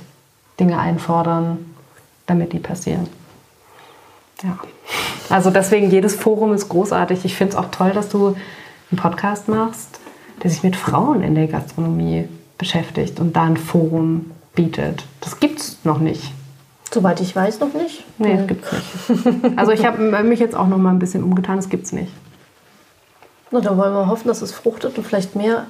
[0.59, 1.73] Dinge einfordern,
[2.27, 3.07] damit die passieren.
[4.43, 4.57] Ja.
[5.30, 7.26] Also deswegen, jedes Forum ist großartig.
[7.26, 8.35] Ich finde es auch toll, dass du
[8.91, 9.99] einen Podcast machst
[10.43, 12.27] der sich mit Frauen in der Gastronomie
[12.57, 15.05] beschäftigt und da ein Forum bietet.
[15.22, 16.34] Das gibt es noch nicht.
[16.94, 18.03] Soweit ich weiß, noch nicht.
[18.18, 18.72] Nee, das gibt es
[19.10, 19.57] nicht.
[19.57, 22.12] Also ich habe mich jetzt auch noch mal ein bisschen umgetan, das gibt es nicht.
[23.52, 25.66] Na, dann wollen wir hoffen, dass es fruchtet und vielleicht mehr,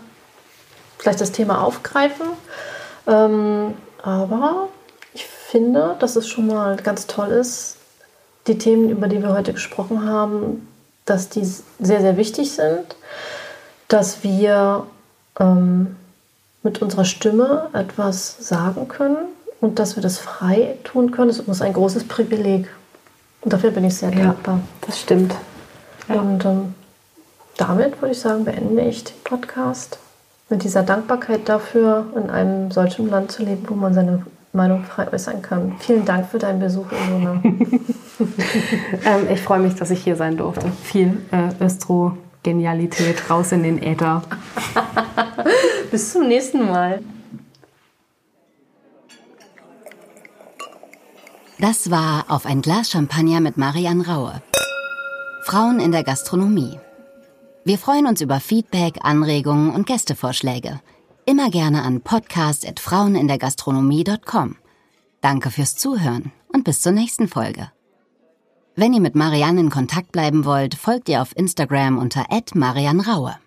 [0.98, 2.28] vielleicht das Thema aufgreifen.
[3.08, 3.74] Ähm,
[4.04, 4.70] aber
[5.14, 7.78] ich finde, dass es schon mal ganz toll ist,
[8.48, 10.68] die Themen, über die wir heute gesprochen haben,
[11.06, 12.96] dass die sehr, sehr wichtig sind
[13.88, 14.86] dass wir
[15.40, 15.96] ähm,
[16.64, 19.28] mit unserer Stimme etwas sagen können
[19.66, 22.68] und dass wir das frei tun können, ist uns ein großes Privileg.
[23.42, 24.60] Und dafür bin ich sehr ja, dankbar.
[24.86, 25.34] Das stimmt.
[26.08, 26.22] Ja.
[26.22, 26.76] Und ähm,
[27.58, 29.98] damit würde ich sagen, beende ich den Podcast
[30.50, 34.24] mit dieser Dankbarkeit dafür, in einem solchen Land zu leben, wo man seine
[34.54, 35.74] Meinung frei äußern kann.
[35.80, 37.42] Vielen Dank für deinen Besuch, Ilona.
[37.44, 40.72] ähm, ich freue mich, dass ich hier sein durfte.
[40.84, 44.22] Viel äh, Östro Genialität raus in den Äther.
[45.92, 47.02] Bis zum nächsten Mal.
[51.68, 54.40] Das war Auf ein Glas Champagner mit Marianne Raue.
[55.46, 56.78] Frauen in der Gastronomie.
[57.64, 60.80] Wir freuen uns über Feedback, Anregungen und Gästevorschläge.
[61.26, 64.58] Immer gerne an podcast.frauenindergastronomie.com.
[65.22, 67.72] Danke fürs Zuhören und bis zur nächsten Folge.
[68.76, 73.38] Wenn ihr mit Marianne in Kontakt bleiben wollt, folgt ihr auf Instagram unter @marianraue.